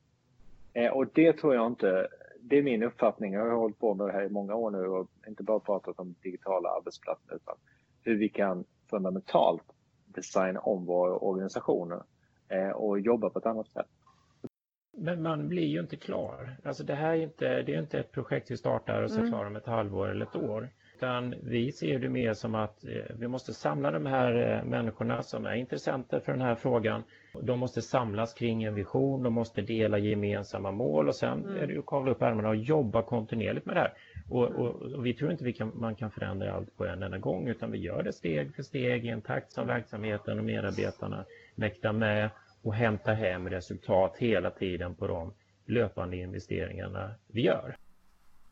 Eh, 0.73 0.91
och 0.91 1.07
det 1.13 1.33
tror 1.33 1.55
jag 1.55 1.67
inte, 1.67 2.07
det 2.39 2.57
är 2.57 2.63
min 2.63 2.83
uppfattning, 2.83 3.33
jag 3.33 3.41
har 3.41 3.55
hållit 3.55 3.79
på 3.79 3.93
med 3.93 4.07
det 4.07 4.13
här 4.13 4.23
i 4.23 4.29
många 4.29 4.55
år 4.55 4.71
nu 4.71 4.87
och 4.87 5.07
inte 5.27 5.43
bara 5.43 5.59
pratat 5.59 5.99
om 5.99 6.15
digitala 6.21 6.69
arbetsplatser 6.69 7.35
utan 7.35 7.55
hur 8.03 8.15
vi 8.15 8.29
kan 8.29 8.63
fundamentalt 8.89 9.63
designa 10.05 10.59
om 10.59 10.85
våra 10.85 11.17
organisationer 11.17 12.03
eh, 12.49 12.69
och 12.69 12.99
jobba 12.99 13.29
på 13.29 13.39
ett 13.39 13.45
annat 13.45 13.67
sätt. 13.69 13.87
Men 14.97 15.21
man 15.21 15.47
blir 15.47 15.67
ju 15.67 15.79
inte 15.79 15.95
klar. 15.95 16.57
Alltså 16.63 16.83
det 16.83 16.95
här 16.95 17.11
är 17.11 17.21
inte, 17.21 17.61
det 17.61 17.75
är 17.75 17.79
inte 17.79 17.99
ett 17.99 18.11
projekt 18.11 18.51
vi 18.51 18.57
startar 18.57 19.03
och 19.03 19.11
så 19.11 19.19
mm. 19.19 19.31
klar 19.31 19.45
om 19.45 19.55
ett 19.55 19.65
halvår 19.65 20.07
eller 20.07 20.25
ett 20.25 20.35
år. 20.35 20.69
Utan 21.01 21.35
vi 21.43 21.71
ser 21.71 21.99
det 21.99 22.09
mer 22.09 22.33
som 22.33 22.55
att 22.55 22.83
eh, 22.83 23.15
vi 23.19 23.27
måste 23.27 23.53
samla 23.53 23.91
de 23.91 24.05
här 24.05 24.57
eh, 24.57 24.63
människorna 24.63 25.23
som 25.23 25.45
är 25.45 25.55
intressenter 25.55 26.19
för 26.19 26.31
den 26.31 26.41
här 26.41 26.55
frågan. 26.55 27.03
De 27.41 27.59
måste 27.59 27.81
samlas 27.81 28.33
kring 28.33 28.63
en 28.63 28.75
vision, 28.75 29.23
de 29.23 29.33
måste 29.33 29.61
dela 29.61 29.97
gemensamma 29.97 30.71
mål 30.71 31.07
och 31.07 31.15
sen 31.15 31.45
mm. 31.45 31.57
är 31.57 31.67
det 31.67 31.79
att 31.79 31.85
kavla 31.85 32.11
upp 32.11 32.21
ärmarna 32.21 32.49
och 32.49 32.55
jobba 32.55 33.01
kontinuerligt 33.01 33.65
med 33.65 33.75
det 33.75 33.79
här. 33.79 33.93
Och, 34.29 34.43
och, 34.43 34.81
och 34.81 35.05
vi 35.05 35.13
tror 35.13 35.31
inte 35.31 35.43
vi 35.43 35.53
kan, 35.53 35.71
man 35.75 35.95
kan 35.95 36.11
förändra 36.11 36.53
allt 36.53 36.77
på 36.77 36.85
en 36.85 37.03
enda 37.03 37.17
gång 37.17 37.47
utan 37.47 37.71
vi 37.71 37.77
gör 37.77 38.03
det 38.03 38.13
steg 38.13 38.55
för 38.55 38.63
steg 38.63 39.05
i 39.05 39.09
en 39.09 39.21
takt 39.21 39.51
som 39.51 39.67
verksamheten 39.67 40.39
och 40.39 40.45
medarbetarna 40.45 41.25
mäktar 41.55 41.93
med 41.93 42.29
och 42.61 42.73
hämtar 42.73 43.13
hem 43.13 43.49
resultat 43.49 44.15
hela 44.17 44.51
tiden 44.51 44.95
på 44.95 45.07
de 45.07 45.33
löpande 45.65 46.17
investeringarna 46.17 47.11
vi 47.27 47.41
gör. 47.41 47.75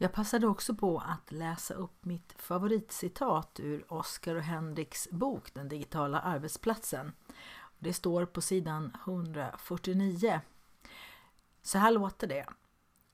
Jag 0.02 0.14
passade 0.14 0.48
också 0.48 0.76
på 0.76 1.00
att 1.00 1.32
läsa 1.32 1.74
upp 1.74 2.06
mitt 2.06 2.34
favoritcitat 2.38 3.60
ur 3.60 3.94
Oskar 3.94 4.36
och 4.36 4.42
Henriks 4.42 5.08
bok 5.12 5.54
Den 5.54 5.70
digitala 5.70 6.20
arbetsplatsen. 6.20 7.12
Det 7.80 7.94
står 7.94 8.26
på 8.26 8.42
sidan 8.42 8.98
149. 9.06 10.42
Så 11.62 11.78
här 11.78 11.92
låter 11.92 12.28
det. 12.28 12.46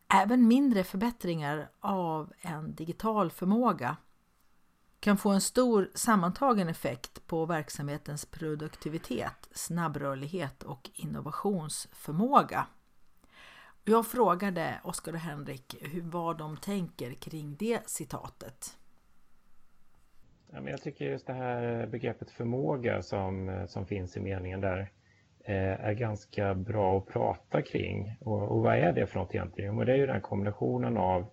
Även 0.07 0.47
mindre 0.47 0.83
förbättringar 0.83 1.69
av 1.79 2.33
en 2.37 2.75
digital 2.75 3.31
förmåga 3.31 3.97
kan 4.99 5.17
få 5.17 5.29
en 5.29 5.41
stor 5.41 5.91
sammantagen 5.93 6.69
effekt 6.69 7.27
på 7.27 7.45
verksamhetens 7.45 8.25
produktivitet, 8.25 9.49
snabbrörlighet 9.51 10.63
och 10.63 10.89
innovationsförmåga. 10.93 12.67
Jag 13.87 14.07
frågade 14.07 14.79
Oskar 14.83 15.13
och 15.13 15.19
Henrik 15.19 15.75
hur, 15.81 16.01
vad 16.01 16.37
de 16.37 16.57
tänker 16.57 17.13
kring 17.13 17.55
det 17.59 17.89
citatet. 17.89 18.77
Ja, 20.51 20.61
men 20.61 20.67
jag 20.71 20.81
tycker 20.81 21.05
just 21.05 21.27
det 21.27 21.33
här 21.33 21.87
begreppet 21.87 22.31
förmåga 22.31 23.01
som, 23.01 23.65
som 23.67 23.85
finns 23.85 24.17
i 24.17 24.19
meningen 24.19 24.61
där 24.61 24.79
eh, 25.43 25.85
är 25.85 25.93
ganska 25.93 26.55
bra 26.55 26.97
att 26.97 27.07
prata 27.07 27.61
kring. 27.61 28.17
Och, 28.19 28.51
och 28.51 28.63
vad 28.63 28.75
är 28.75 28.93
det 28.93 29.07
för 29.07 29.19
något 29.19 29.35
egentligen? 29.35 29.77
Och 29.77 29.85
det 29.85 29.93
är 29.93 29.97
ju 29.97 30.07
den 30.07 30.21
kombinationen 30.21 30.97
av 30.97 31.25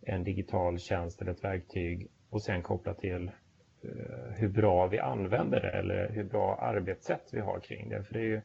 en 0.00 0.24
digital 0.24 0.78
tjänst 0.78 1.22
eller 1.22 1.32
ett 1.32 1.44
verktyg 1.44 2.10
och 2.30 2.42
sen 2.42 2.62
kopplat 2.62 2.98
till 2.98 3.30
eh, 3.82 4.32
hur 4.36 4.48
bra 4.48 4.86
vi 4.86 4.98
använder 4.98 5.60
det 5.60 5.70
eller 5.70 6.10
hur 6.10 6.24
bra 6.24 6.56
arbetssätt 6.56 7.28
vi 7.32 7.40
har 7.40 7.60
kring 7.60 7.88
det. 7.88 8.04
För 8.04 8.14
det 8.14 8.20
är 8.20 8.24
ju 8.24 8.40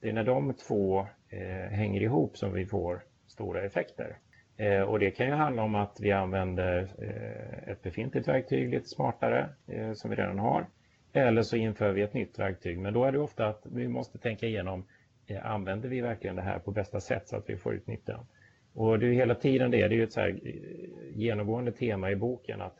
det 0.00 0.08
är 0.08 0.12
när 0.12 0.24
de 0.24 0.54
två 0.54 1.06
eh, 1.30 1.70
hänger 1.70 2.02
ihop 2.02 2.36
som 2.36 2.52
vi 2.52 2.66
får 2.66 3.02
stora 3.26 3.64
effekter. 3.64 4.18
Eh, 4.56 4.80
och 4.80 4.98
det 4.98 5.10
kan 5.10 5.26
ju 5.26 5.32
handla 5.32 5.62
om 5.62 5.74
att 5.74 6.00
vi 6.00 6.12
använder 6.12 6.88
eh, 6.98 7.72
ett 7.72 7.82
befintligt 7.82 8.28
verktyg 8.28 8.70
lite 8.70 8.88
smartare 8.88 9.48
eh, 9.66 9.92
som 9.92 10.10
vi 10.10 10.16
redan 10.16 10.38
har. 10.38 10.66
Eller 11.12 11.42
så 11.42 11.56
inför 11.56 11.92
vi 11.92 12.02
ett 12.02 12.14
nytt 12.14 12.38
verktyg. 12.38 12.78
Men 12.78 12.94
då 12.94 13.04
är 13.04 13.12
det 13.12 13.18
ofta 13.18 13.46
att 13.46 13.66
vi 13.72 13.88
måste 13.88 14.18
tänka 14.18 14.46
igenom, 14.46 14.84
eh, 15.26 15.46
använder 15.46 15.88
vi 15.88 16.00
verkligen 16.00 16.36
det 16.36 16.42
här 16.42 16.58
på 16.58 16.70
bästa 16.70 17.00
sätt 17.00 17.28
så 17.28 17.36
att 17.36 17.50
vi 17.50 17.56
får 17.56 17.74
ut 17.74 17.86
nyttan? 17.86 18.26
Och 18.74 18.98
det 18.98 19.06
är 19.06 19.12
hela 19.12 19.34
tiden 19.34 19.70
det, 19.70 19.88
det 19.88 19.94
är 19.94 19.98
ju 19.98 20.04
ett 20.04 20.12
så 20.12 20.20
här 20.20 20.40
eh, 20.44 21.18
genomgående 21.18 21.72
tema 21.72 22.10
i 22.10 22.16
boken 22.16 22.60
att 22.60 22.76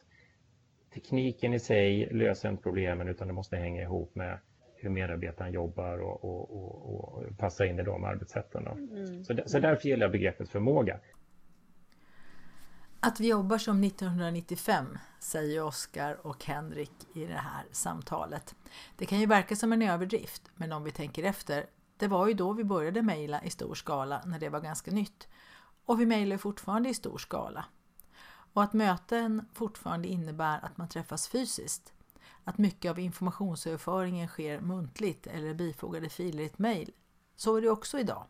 tekniken 0.94 1.54
i 1.54 1.58
sig 1.58 2.08
löser 2.10 2.48
inte 2.48 2.62
problemen 2.62 3.08
utan 3.08 3.28
det 3.28 3.34
måste 3.34 3.56
hänga 3.56 3.82
ihop 3.82 4.14
med 4.14 4.38
hur 4.80 4.90
medarbetaren 4.90 5.52
jobbar 5.52 5.98
och, 5.98 6.24
och, 6.24 6.50
och, 6.50 6.94
och 6.94 7.38
passa 7.38 7.66
in 7.66 7.78
i 7.78 7.82
de 7.82 8.04
arbetssätten. 8.04 8.66
Mm. 8.66 9.24
Så, 9.24 9.38
så 9.46 9.58
därför 9.58 9.88
gillar 9.88 10.04
jag 10.04 10.12
begreppet 10.12 10.48
förmåga. 10.48 11.00
Att 13.00 13.20
vi 13.20 13.28
jobbar 13.28 13.58
som 13.58 13.84
1995, 13.84 14.98
säger 15.20 15.62
Oskar 15.62 16.26
och 16.26 16.44
Henrik 16.44 16.92
i 17.14 17.24
det 17.24 17.34
här 17.34 17.64
samtalet. 17.72 18.54
Det 18.96 19.06
kan 19.06 19.20
ju 19.20 19.26
verka 19.26 19.56
som 19.56 19.72
en 19.72 19.82
överdrift, 19.82 20.42
men 20.54 20.72
om 20.72 20.84
vi 20.84 20.90
tänker 20.90 21.22
efter, 21.22 21.66
det 21.96 22.06
var 22.06 22.28
ju 22.28 22.34
då 22.34 22.52
vi 22.52 22.64
började 22.64 23.02
mejla 23.02 23.42
i 23.42 23.50
stor 23.50 23.74
skala 23.74 24.22
när 24.26 24.38
det 24.38 24.48
var 24.48 24.60
ganska 24.60 24.90
nytt. 24.90 25.28
Och 25.84 26.00
vi 26.00 26.06
mejlar 26.06 26.36
fortfarande 26.36 26.88
i 26.88 26.94
stor 26.94 27.18
skala. 27.18 27.64
Och 28.52 28.62
att 28.62 28.72
möten 28.72 29.48
fortfarande 29.54 30.08
innebär 30.08 30.64
att 30.64 30.76
man 30.76 30.88
träffas 30.88 31.28
fysiskt 31.28 31.92
att 32.48 32.58
mycket 32.58 32.90
av 32.90 32.98
informationsöverföringen 32.98 34.28
sker 34.28 34.60
muntligt 34.60 35.26
eller 35.26 35.54
bifogade 35.54 36.08
filer 36.08 36.42
i 36.42 36.46
ett 36.46 36.58
mejl 36.58 36.92
Så 37.36 37.56
är 37.56 37.62
det 37.62 37.70
också 37.70 37.98
idag. 37.98 38.24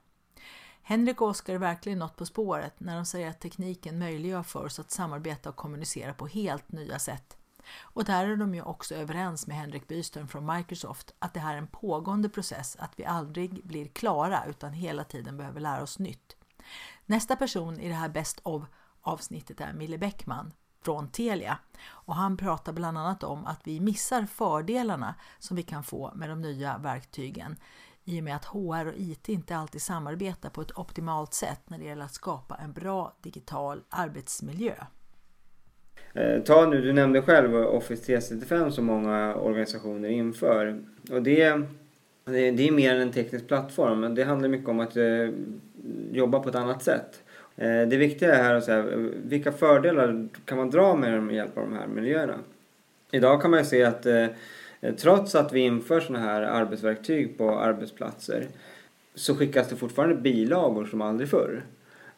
Henrik 0.83 1.21
och 1.21 1.29
Oskar 1.29 1.55
är 1.55 1.59
verkligen 1.59 1.99
något 1.99 2.17
på 2.17 2.27
spåret 2.27 2.81
när 2.81 2.97
de 2.97 3.05
säger 3.05 3.31
att 3.31 3.41
tekniken 3.41 3.99
möjliggör 3.99 4.43
för 4.43 4.65
oss 4.65 4.79
att 4.79 4.91
samarbeta 4.91 5.49
och 5.49 5.57
kommunicera 5.57 6.15
på 6.15 6.27
helt 6.27 6.73
nya 6.73 6.99
sätt. 6.99 7.37
Och 7.79 8.05
där 8.05 8.27
är 8.27 8.37
de 8.37 8.55
ju 8.55 8.63
också 8.63 8.95
överens 8.95 9.47
med 9.47 9.57
Henrik 9.57 9.89
Byström 9.89 10.29
från 10.29 10.57
Microsoft 10.57 11.15
att 11.19 11.35
det 11.35 11.41
här 11.41 11.55
är 11.55 11.59
en 11.59 11.67
pågående 11.67 12.29
process, 12.29 12.77
att 12.79 12.93
vi 12.97 13.05
aldrig 13.05 13.67
blir 13.67 13.87
klara 13.87 14.45
utan 14.45 14.73
hela 14.73 15.05
tiden 15.05 15.37
behöver 15.37 15.61
lära 15.61 15.83
oss 15.83 15.99
nytt. 15.99 16.37
Nästa 17.07 17.37
person 17.37 17.81
i 17.81 17.89
det 17.89 17.95
här 17.95 18.09
Best 18.09 18.41
of 18.43 18.63
avsnittet 19.01 19.61
är 19.61 19.73
Mille 19.73 19.99
Bäckman 19.99 20.53
från 20.83 21.09
Telia 21.09 21.59
och 21.89 22.15
han 22.15 22.37
pratar 22.37 22.73
bland 22.73 22.99
annat 22.99 23.25
om 23.25 23.47
att 23.47 23.61
vi 23.65 23.81
missar 23.81 24.23
fördelarna 24.23 25.15
som 25.39 25.57
vi 25.57 25.63
kan 25.63 25.85
få 25.85 26.13
med 26.15 26.29
de 26.29 26.41
nya 26.41 26.79
verktygen 26.79 27.57
i 28.05 28.21
och 28.21 28.25
med 28.25 28.37
att 28.37 28.45
HR 28.45 28.87
och 28.87 28.95
IT 28.97 29.29
inte 29.29 29.57
alltid 29.57 29.83
samarbetar 29.83 30.51
på 30.51 30.61
ett 30.61 30.79
optimalt 30.79 31.35
sätt 31.35 31.61
när 31.65 31.79
det 31.79 31.85
gäller 31.85 32.05
att 32.05 32.15
skapa 32.15 32.57
en 32.65 32.73
bra 32.73 33.17
digital 33.23 33.83
arbetsmiljö. 33.89 34.75
Eh, 36.13 36.43
ta 36.43 36.67
nu, 36.67 36.81
du 36.81 36.93
nämnde 36.93 37.23
själv 37.23 37.55
Office 37.55 38.05
365 38.05 38.73
som 38.73 38.85
många 38.85 39.35
organisationer 39.35 40.09
inför. 40.09 40.85
Och 41.11 41.23
det, 41.23 41.63
det 42.25 42.69
är 42.69 42.73
mer 42.73 42.95
än 42.95 43.01
en 43.01 43.13
teknisk 43.13 43.49
plattform, 43.49 44.01
men 44.01 44.15
det 44.15 44.25
handlar 44.25 44.49
mycket 44.49 44.69
om 44.69 44.81
att 44.81 44.97
eh, 44.97 45.31
jobba 46.13 46.41
på 46.41 46.49
ett 46.49 46.55
annat 46.55 46.83
sätt. 46.83 47.23
Eh, 47.59 47.89
det 47.89 47.97
viktiga 47.97 48.35
är 48.35 48.43
här 48.43 48.55
att 48.55 48.65
säga, 48.65 48.85
vilka 49.25 49.53
fördelar 49.53 50.29
kan 50.45 50.59
man 50.59 50.71
dra 50.71 50.95
med, 50.95 51.35
hjälp 51.35 51.59
av 51.59 51.65
de 51.65 51.77
här 51.77 51.87
miljöerna? 51.87 52.39
Idag 53.11 53.43
kan 53.43 53.51
man 53.51 53.61
ju 53.61 53.67
se 53.67 53.85
att 53.85 54.07
eh, 54.07 54.27
trots 54.97 55.35
att 55.35 55.53
vi 55.53 55.61
inför 55.61 56.01
sådana 56.01 56.25
här 56.25 56.43
arbetsverktyg 56.43 57.39
på 57.39 57.59
arbetsplatser 57.59 58.47
så 59.15 59.35
skickas 59.35 59.69
det 59.69 59.77
fortfarande 59.77 60.15
bilagor 60.15 60.85
som 60.85 61.03
aldrig 61.03 61.29
förr. 61.29 61.63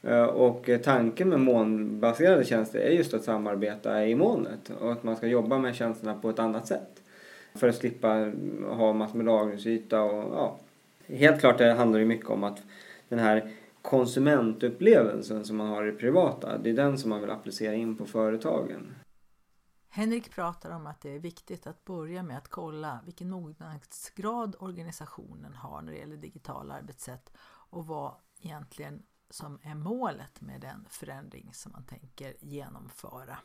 Eh, 0.03 0.23
och 0.23 0.71
tanken 0.83 1.29
med 1.29 1.41
molnbaserade 1.41 2.45
tjänster 2.45 2.79
är 2.79 2.91
just 2.91 3.15
att 3.15 3.25
samarbeta 3.25 4.07
i 4.07 4.15
molnet 4.15 4.73
och 4.81 4.93
att 4.93 5.03
man 5.03 5.17
ska 5.17 5.27
jobba 5.27 5.59
med 5.59 5.75
tjänsterna 5.75 6.15
på 6.15 6.31
ett 6.31 6.39
annat 6.39 6.67
sätt. 6.67 7.03
För 7.55 7.69
att 7.69 7.77
slippa 7.77 8.33
ha 8.69 8.93
massor 8.93 9.17
med 9.17 9.27
lagringsyta 9.27 10.03
och 10.03 10.35
ja. 10.35 10.57
Helt 11.07 11.41
klart 11.41 11.59
det 11.59 11.73
handlar 11.73 11.99
det 11.99 12.05
mycket 12.05 12.31
om 12.31 12.45
att 12.45 12.63
den 13.09 13.19
här 13.19 13.51
konsumentupplevelsen 13.83 15.45
som 15.45 15.57
man 15.57 15.69
har 15.69 15.87
i 15.87 15.93
privata, 15.93 16.59
det 16.59 16.71
är 16.71 16.75
den 16.75 16.99
som 16.99 17.11
man 17.11 17.21
vill 17.21 17.31
applicera 17.31 17.75
in 17.75 17.97
på 17.97 18.07
företagen. 18.07 18.95
Henrik 19.89 20.31
pratar 20.31 20.71
om 20.71 20.87
att 20.87 21.01
det 21.01 21.15
är 21.15 21.19
viktigt 21.19 21.67
att 21.67 21.85
börja 21.85 22.23
med 22.23 22.39
att 22.39 22.49
kolla 22.49 23.01
vilken 23.05 23.31
mognadsgrad 23.31 24.57
organisationen 24.59 25.55
har 25.55 25.83
när 25.83 25.93
det 25.93 25.99
gäller 25.99 26.17
digitala 26.17 26.75
arbetssätt 26.75 27.33
och 27.71 27.87
vad 27.87 28.15
egentligen 28.41 29.03
som 29.31 29.59
är 29.63 29.75
målet 29.75 30.41
med 30.41 30.61
den 30.61 30.87
förändring 30.91 31.51
som 31.53 31.73
man 31.73 31.85
tänker 31.85 32.35
genomföra. 32.41 33.39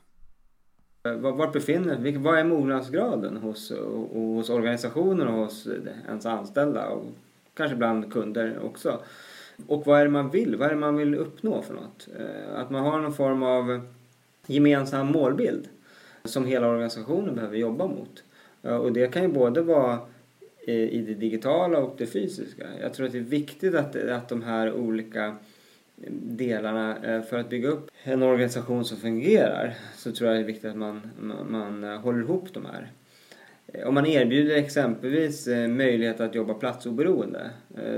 Vart 1.21 1.53
befinner 1.53 2.17
vad 2.19 2.39
är 2.39 2.43
mognadsgraden 2.43 3.37
hos, 3.37 3.71
hos 4.11 4.49
organisationer 4.49 5.27
och 5.27 5.33
hos 5.33 5.67
ens 6.07 6.25
anställda 6.25 6.89
och 6.89 7.05
kanske 7.53 7.75
bland 7.75 8.13
kunder 8.13 8.59
också? 8.59 9.01
Och 9.67 9.85
vad 9.85 9.99
är 9.99 10.03
det 10.03 10.11
man 10.11 10.29
vill? 10.29 10.55
Vad 10.55 10.67
är 10.67 10.71
det 10.71 10.79
man 10.79 10.95
vill 10.95 11.15
uppnå 11.15 11.61
för 11.61 11.73
något? 11.73 12.07
Eh, 12.19 12.59
att 12.59 12.69
man 12.69 12.83
har 12.83 12.99
någon 12.99 13.13
form 13.13 13.43
av 13.43 13.81
gemensam 14.47 15.07
målbild 15.07 15.67
som 16.23 16.45
hela 16.45 16.67
organisationen 16.67 17.35
behöver 17.35 17.57
jobba 17.57 17.87
mot. 17.87 18.23
Eh, 18.63 18.75
och 18.75 18.93
det 18.93 19.13
kan 19.13 19.21
ju 19.21 19.27
både 19.27 19.61
vara 19.61 19.99
eh, 20.67 20.75
i 20.75 21.05
det 21.07 21.13
digitala 21.13 21.79
och 21.79 21.95
det 21.97 22.05
fysiska. 22.05 22.67
Jag 22.81 22.93
tror 22.93 23.05
att 23.05 23.11
det 23.11 23.17
är 23.17 23.23
viktigt 23.23 23.75
att, 23.75 23.95
att 23.95 24.29
de 24.29 24.41
här 24.41 24.73
olika 24.73 25.35
delarna 26.21 27.21
för 27.29 27.39
att 27.39 27.49
bygga 27.49 27.69
upp 27.69 27.91
en 28.03 28.23
organisation 28.23 28.85
som 28.85 28.97
fungerar 28.97 29.73
så 29.95 30.11
tror 30.11 30.29
jag 30.29 30.37
det 30.37 30.43
är 30.43 30.47
viktigt 30.47 30.69
att 30.69 30.77
man, 30.77 31.01
man, 31.19 31.51
man 31.51 31.97
håller 31.97 32.19
ihop 32.19 32.53
de 32.53 32.65
här. 32.65 32.91
Eh, 33.67 33.87
om 33.87 33.93
man 33.93 34.05
erbjuder 34.05 34.55
exempelvis 34.55 35.47
möjlighet 35.69 36.19
att 36.19 36.35
jobba 36.35 36.53
platsoberoende 36.53 37.49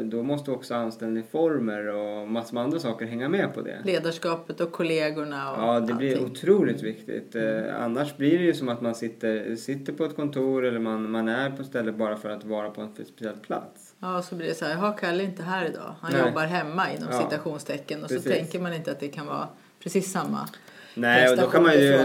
då 0.03 0.23
måste 0.23 0.51
också 0.51 0.75
anställningsformer 0.75 1.87
och 1.87 2.27
massor 2.27 2.53
med 2.53 2.63
andra 2.63 2.79
saker 2.79 3.05
hänga 3.05 3.29
med 3.29 3.53
på 3.53 3.61
det. 3.61 3.77
Ledarskapet 3.85 4.61
och 4.61 4.71
kollegorna 4.71 5.51
och 5.51 5.57
Ja, 5.63 5.79
det 5.79 5.93
blir 5.93 6.11
allting. 6.11 6.25
otroligt 6.31 6.83
viktigt. 6.83 7.35
Mm. 7.35 7.75
Annars 7.79 8.17
blir 8.17 8.37
det 8.39 8.43
ju 8.45 8.53
som 8.53 8.69
att 8.69 8.81
man 8.81 8.95
sitter, 8.95 9.55
sitter 9.55 9.93
på 9.93 10.05
ett 10.05 10.15
kontor 10.15 10.65
eller 10.65 10.79
man, 10.79 11.11
man 11.11 11.27
är 11.27 11.49
på 11.49 11.63
stället 11.63 11.95
bara 11.95 12.17
för 12.17 12.29
att 12.29 12.43
vara 12.43 12.69
på 12.69 12.81
en 12.81 12.93
speciell 13.05 13.37
plats. 13.37 13.95
Ja, 13.99 14.21
så 14.21 14.35
blir 14.35 14.47
det 14.47 14.53
så 14.55 14.65
här, 14.65 14.75
har 14.75 14.97
Kalle 14.97 15.23
inte 15.23 15.43
här 15.43 15.65
idag? 15.65 15.95
Han 16.01 16.11
Nej. 16.13 16.21
jobbar 16.27 16.45
hemma 16.45 16.91
inom 16.93 17.09
ja. 17.11 17.21
citationstecken 17.21 18.03
och 18.03 18.09
Precis. 18.09 18.23
så 18.23 18.29
tänker 18.29 18.59
man 18.59 18.73
inte 18.73 18.91
att 18.91 18.99
det 18.99 19.07
kan 19.07 19.25
vara 19.25 19.47
precis 19.83 20.11
samma 20.11 20.49
Nej, 20.97 21.29
och 21.29 21.37
då 21.37 21.47
kan, 21.47 21.63
man 21.63 21.73
ju, 21.73 21.97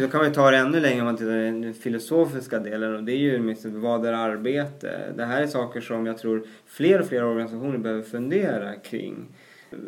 då 0.00 0.08
kan 0.08 0.18
man 0.18 0.28
ju 0.28 0.34
ta 0.34 0.50
det 0.50 0.56
ännu 0.56 0.80
längre 0.80 1.00
om 1.00 1.06
man 1.06 1.16
tittar 1.16 1.30
på 1.30 1.36
den 1.36 1.74
filosofiska 1.74 2.58
delen 2.58 2.96
och 2.96 3.04
det 3.04 3.12
är 3.12 3.16
ju 3.16 3.54
vad 3.64 4.06
är 4.06 4.12
arbete? 4.12 5.12
Det 5.16 5.24
här 5.24 5.42
är 5.42 5.46
saker 5.46 5.80
som 5.80 6.06
jag 6.06 6.18
tror 6.18 6.46
fler 6.66 7.00
och 7.00 7.06
fler 7.06 7.24
organisationer 7.24 7.78
behöver 7.78 8.02
fundera 8.02 8.74
kring. 8.76 9.28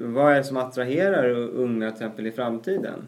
Vad 0.00 0.32
är 0.32 0.36
det 0.36 0.44
som 0.44 0.56
attraherar 0.56 1.30
unga 1.30 1.90
till 1.90 1.96
exempel 1.96 2.26
i 2.26 2.32
framtiden? 2.32 3.06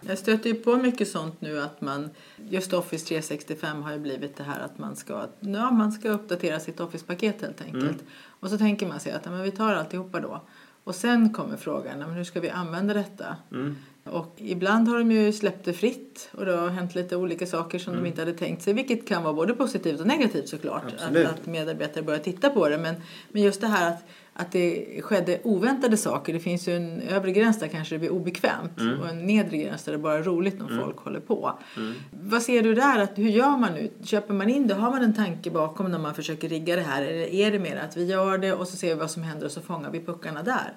Jag 0.00 0.18
stöter 0.18 0.50
ju 0.50 0.54
på 0.54 0.76
mycket 0.76 1.08
sånt 1.08 1.40
nu 1.40 1.60
att 1.60 1.80
man, 1.80 2.10
just 2.50 2.72
Office 2.72 3.06
365 3.06 3.82
har 3.82 3.92
ju 3.92 3.98
blivit 3.98 4.36
det 4.36 4.44
här 4.44 4.60
att 4.60 4.78
man 4.78 4.96
ska, 4.96 5.26
ja, 5.40 5.70
man 5.70 5.92
ska 5.92 6.10
uppdatera 6.10 6.60
sitt 6.60 6.80
Office-paket 6.80 7.42
helt 7.42 7.60
enkelt. 7.60 7.84
Mm. 7.84 8.06
Och 8.40 8.50
så 8.50 8.58
tänker 8.58 8.86
man 8.86 9.00
sig 9.00 9.12
att 9.12 9.22
ja, 9.24 9.30
men 9.30 9.42
vi 9.42 9.50
tar 9.50 9.74
alltihopa 9.74 10.20
då. 10.20 10.40
Och 10.84 10.94
sen 10.94 11.32
kommer 11.32 11.56
frågan, 11.56 11.98
men 11.98 12.10
hur 12.10 12.24
ska 12.24 12.40
vi 12.40 12.50
använda 12.50 12.94
detta? 12.94 13.36
Mm. 13.52 13.76
Och 14.10 14.32
ibland 14.36 14.88
har 14.88 14.98
de 14.98 15.12
ju 15.12 15.32
släppt 15.32 15.64
det 15.64 15.72
fritt 15.72 16.28
och 16.32 16.46
det 16.46 16.56
har 16.56 16.68
hänt 16.68 16.94
lite 16.94 17.16
olika 17.16 17.46
saker 17.46 17.78
som 17.78 17.92
mm. 17.92 18.04
de 18.04 18.08
inte 18.08 18.20
hade 18.20 18.32
tänkt 18.32 18.62
sig. 18.62 18.72
Vilket 18.72 19.08
kan 19.08 19.22
vara 19.22 19.34
både 19.34 19.54
positivt 19.54 20.00
och 20.00 20.06
negativt 20.06 20.48
såklart. 20.48 20.84
Att, 20.98 21.16
att 21.16 21.46
medarbetare 21.46 22.04
börjar 22.04 22.20
titta 22.20 22.50
på 22.50 22.68
det. 22.68 22.78
Men, 22.78 22.94
men 23.32 23.42
just 23.42 23.60
det 23.60 23.66
här 23.66 23.88
att 23.88 24.04
att 24.38 24.52
det 24.52 24.86
skedde 25.02 25.38
oväntade 25.42 25.96
saker. 25.96 26.32
Det 26.32 26.40
finns 26.40 26.68
ju 26.68 26.76
en 26.76 27.00
övre 27.00 27.32
gräns 27.32 27.58
där 27.58 27.68
kanske 27.68 27.94
det 27.94 27.98
blir 27.98 28.10
obekvämt 28.10 28.80
mm. 28.80 29.00
och 29.00 29.08
en 29.08 29.26
nedre 29.26 29.56
gräns 29.56 29.84
där 29.84 29.92
det 29.92 29.98
bara 29.98 30.14
är 30.14 30.22
roligt 30.22 30.58
när 30.58 30.66
mm. 30.66 30.84
folk 30.84 30.98
håller 30.98 31.20
på. 31.20 31.58
Mm. 31.76 31.94
Vad 32.10 32.42
ser 32.42 32.62
du 32.62 32.74
där? 32.74 32.98
Att, 32.98 33.18
hur 33.18 33.28
gör 33.28 33.56
man 33.56 33.74
nu? 33.74 33.90
Köper 34.04 34.34
man 34.34 34.48
in 34.48 34.66
det? 34.66 34.74
Har 34.74 34.90
man 34.90 35.02
en 35.02 35.14
tanke 35.14 35.50
bakom 35.50 35.90
när 35.90 35.98
man 35.98 36.14
försöker 36.14 36.48
rigga 36.48 36.76
det 36.76 36.82
här? 36.82 37.02
Eller 37.02 37.34
är 37.34 37.50
det 37.50 37.58
mer 37.58 37.76
att 37.76 37.96
vi 37.96 38.04
gör 38.04 38.38
det 38.38 38.52
och 38.52 38.68
så 38.68 38.76
ser 38.76 38.88
vi 38.88 38.94
vad 38.94 39.10
som 39.10 39.22
händer 39.22 39.46
och 39.46 39.52
så 39.52 39.60
fångar 39.60 39.90
vi 39.90 40.00
puckarna 40.00 40.42
där? 40.42 40.72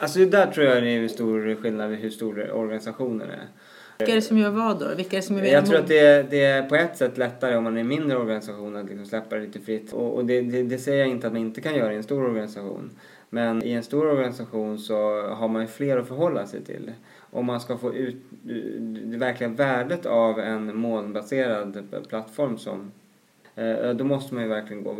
Alltså 0.00 0.24
där 0.24 0.46
tror 0.46 0.66
jag 0.66 0.82
det 0.82 0.88
är 0.88 1.02
en 1.02 1.08
stor 1.08 1.54
skillnad 1.62 1.92
i 1.92 1.96
hur 1.96 2.10
stor 2.10 2.50
organisationen 2.50 3.30
är. 3.30 3.46
Vilka 3.98 4.12
är 4.12 4.16
det 4.16 4.22
som 4.22 4.38
gör 4.38 4.50
vad 4.50 4.80
då? 4.80 4.94
Vilka 4.96 5.16
är 5.16 5.20
det 5.20 5.26
som 5.26 5.36
är 5.36 5.44
jag 5.44 5.66
tror 5.66 5.78
att 5.78 5.88
det 5.88 5.98
är, 5.98 6.22
det 6.30 6.44
är 6.44 6.62
på 6.62 6.76
ett 6.76 6.96
sätt 6.96 7.18
lättare 7.18 7.56
om 7.56 7.64
man 7.64 7.76
är 7.76 7.80
en 7.80 7.88
mindre 7.88 8.16
organisation 8.16 8.76
att 8.76 8.86
liksom 8.86 9.06
släppa 9.06 9.36
det 9.36 9.42
lite 9.42 9.60
fritt. 9.60 9.92
Och, 9.92 10.14
och 10.16 10.24
det, 10.24 10.40
det, 10.40 10.62
det, 10.62 10.78
säger 10.78 10.98
jag 10.98 11.08
inte 11.08 11.26
att 11.26 11.32
man 11.32 11.42
inte 11.42 11.60
kan 11.60 11.74
göra 11.74 11.92
i 11.92 11.96
en 11.96 12.02
stor 12.02 12.24
organisation. 12.24 12.90
Men 13.30 13.64
i 13.64 13.72
en 13.72 13.82
stor 13.82 14.06
organisation 14.06 14.78
så 14.78 15.22
har 15.28 15.48
man 15.48 15.62
ju 15.62 15.68
fler 15.68 15.96
att 15.96 16.08
förhålla 16.08 16.46
sig 16.46 16.64
till. 16.64 16.92
Om 17.30 17.46
man 17.46 17.60
ska 17.60 17.78
få 17.78 17.94
ut 17.94 18.16
det 19.10 19.18
verkliga 19.18 19.50
värdet 19.50 20.06
av 20.06 20.40
en 20.40 20.76
molnbaserad 20.76 21.84
plattform 22.08 22.58
som 22.58 22.92
Eh, 23.60 23.90
då 23.94 24.04
måste 24.04 24.34
man 24.34 24.42
ju 24.42 24.48
verkligen 24.48 24.84
gå, 24.84 24.92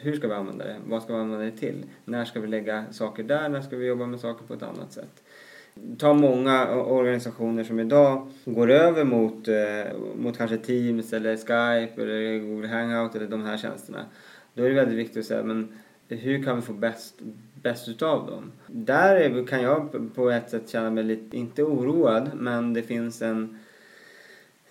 hur 0.00 0.16
ska 0.16 0.28
vi 0.28 0.34
använda 0.34 0.64
det? 0.64 0.76
Vad 0.86 1.02
ska 1.02 1.14
vi 1.14 1.20
använda 1.20 1.44
det 1.44 1.50
till? 1.50 1.84
När 2.04 2.24
ska 2.24 2.40
vi 2.40 2.46
lägga 2.46 2.84
saker 2.90 3.22
där? 3.22 3.48
När 3.48 3.60
ska 3.60 3.76
vi 3.76 3.86
jobba 3.86 4.06
med 4.06 4.20
saker 4.20 4.46
på 4.46 4.54
ett 4.54 4.62
annat 4.62 4.92
sätt? 4.92 5.22
Ta 5.98 6.14
många 6.14 6.74
organisationer 6.74 7.64
som 7.64 7.80
idag 7.80 8.28
går 8.44 8.70
över 8.70 9.04
mot, 9.04 9.48
eh, 9.48 9.96
mot 10.16 10.38
kanske 10.38 10.56
Teams 10.56 11.12
eller 11.12 11.36
Skype 11.36 12.02
eller 12.02 12.38
Google 12.38 12.68
Hangout 12.68 13.14
eller 13.14 13.26
de 13.26 13.44
här 13.44 13.56
tjänsterna. 13.56 14.04
Då 14.54 14.62
är 14.62 14.68
det 14.68 14.74
väldigt 14.74 14.98
viktigt 14.98 15.18
att 15.18 15.26
säga 15.26 15.42
men 15.42 15.78
hur 16.08 16.42
kan 16.42 16.56
vi 16.56 16.62
få 16.62 16.72
bäst, 16.72 17.14
bäst 17.62 17.88
utav 17.88 18.26
dem? 18.26 18.52
Där 18.66 19.46
kan 19.46 19.62
jag 19.62 20.10
på 20.14 20.30
ett 20.30 20.50
sätt 20.50 20.68
känna 20.68 20.90
mig 20.90 21.04
lite, 21.04 21.36
inte 21.36 21.62
oroad, 21.62 22.30
men 22.34 22.74
det 22.74 22.82
finns 22.82 23.22
en, 23.22 23.58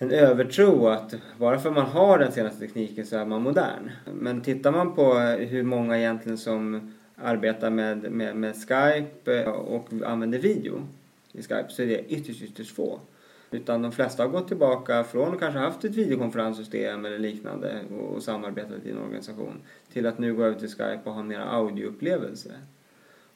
en 0.04 0.10
övertro 0.10 0.86
att 0.86 1.14
bara 1.38 1.58
för 1.58 1.70
man 1.70 1.86
har 1.86 2.18
den 2.18 2.32
senaste 2.32 2.60
tekniken 2.60 3.06
så 3.06 3.16
är 3.16 3.24
man 3.24 3.42
modern. 3.42 3.90
Men 4.12 4.40
tittar 4.40 4.72
man 4.72 4.94
på 4.94 5.14
hur 5.18 5.62
många 5.62 5.98
egentligen 5.98 6.38
som 6.38 6.92
arbetar 7.16 7.70
med, 7.70 8.12
med, 8.12 8.36
med 8.36 8.54
Skype 8.56 9.46
och 9.46 9.88
använder 10.04 10.38
video 10.38 10.82
i 11.32 11.42
Skype 11.42 11.66
så 11.68 11.82
är 11.82 11.86
det 11.86 12.12
ytterst, 12.12 12.42
ytterst 12.42 12.76
få. 12.76 13.00
Utan 13.50 13.82
de 13.82 13.92
flesta 13.92 14.22
har 14.22 14.30
gått 14.30 14.48
tillbaka 14.48 15.04
från 15.04 15.34
att 15.34 15.40
kanske 15.40 15.58
haft 15.58 15.84
ett 15.84 15.94
videokonferenssystem 15.94 17.04
eller 17.04 17.18
liknande 17.18 17.80
och, 18.00 18.22
samarbetat 18.22 18.84
i 18.84 18.90
en 18.90 18.98
organisation 18.98 19.60
till 19.92 20.06
att 20.06 20.18
nu 20.18 20.34
gå 20.34 20.44
över 20.44 20.58
till 20.58 20.68
Skype 20.68 21.00
och 21.04 21.12
ha 21.12 21.20
en 21.20 21.28
mer 21.28 21.40
audioupplevelse. 21.40 22.50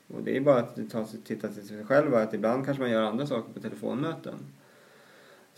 Och 0.07 0.22
det 0.22 0.37
är 0.37 0.40
bara 0.40 0.59
att 0.59 0.90
ta, 0.90 1.04
titta 1.24 1.48
till 1.48 1.68
sig 1.68 1.85
själv 1.85 2.14
att 2.14 2.35
ibland 2.35 2.64
kanske 2.64 2.83
man 2.83 2.90
gör 2.90 3.02
andra 3.02 3.26
saker 3.26 3.52
på 3.52 3.61
telefonmöten. 3.61 4.35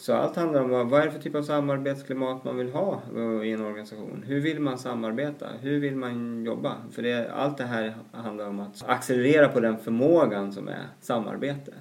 Så 0.01 0.15
allt 0.15 0.37
handlar 0.37 0.63
om 0.63 0.71
vad, 0.71 0.89
vad 0.89 1.01
är 1.01 1.05
det 1.05 1.13
för 1.13 1.19
typ 1.19 1.35
av 1.35 1.43
samarbetsklimat 1.43 2.45
man 2.45 2.57
vill 2.57 2.73
ha 2.73 3.03
eh, 3.17 3.49
i 3.49 3.53
en 3.53 3.65
organisation. 3.65 4.25
Hur 4.27 4.41
vill 4.41 4.61
man 4.61 4.79
samarbeta? 4.79 5.47
Hur 5.61 5.81
vill 5.81 5.97
man 5.97 6.45
jobba? 6.45 6.77
För 6.93 7.03
det, 7.03 7.33
allt 7.33 7.59
det 7.59 7.65
här 7.65 7.95
handlar 8.13 8.49
om 8.49 8.61
att 8.61 8.85
accelerera 8.87 9.49
på 9.49 9.61
den 9.61 9.79
förmågan 9.79 10.53
som 10.53 10.69
är 10.69 10.87
samarbete. 11.01 11.73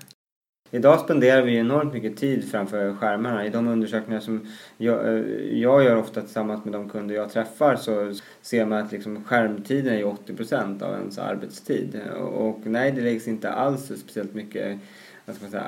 Idag 0.72 1.00
spenderar 1.00 1.42
vi 1.42 1.58
enormt 1.58 1.94
mycket 1.94 2.18
tid 2.18 2.52
framför 2.52 2.96
skärmarna. 2.96 3.46
I 3.46 3.50
de 3.50 3.68
undersökningar 3.68 4.20
som 4.20 4.48
jag, 4.78 5.08
eh, 5.08 5.24
jag 5.60 5.84
gör 5.84 5.98
ofta 5.98 6.22
tillsammans 6.22 6.66
med 6.66 6.74
de 6.74 6.90
kunder 6.90 7.16
jag 7.16 7.30
träffar 7.30 7.76
så 7.76 8.14
ser 8.42 8.66
man 8.66 8.86
att 8.86 8.92
liksom 8.92 9.24
skärmtiden 9.24 9.94
är 9.94 10.04
80% 10.04 10.82
av 10.82 10.94
ens 10.94 11.18
arbetstid. 11.18 12.02
Och 12.20 12.60
nej, 12.64 12.92
det 12.92 13.02
läggs 13.02 13.28
inte 13.28 13.50
alls 13.50 13.86
speciellt 13.86 14.34
mycket 14.34 14.80
vad 15.26 15.36
ska 15.36 15.46
man 15.46 15.52
säga, 15.52 15.64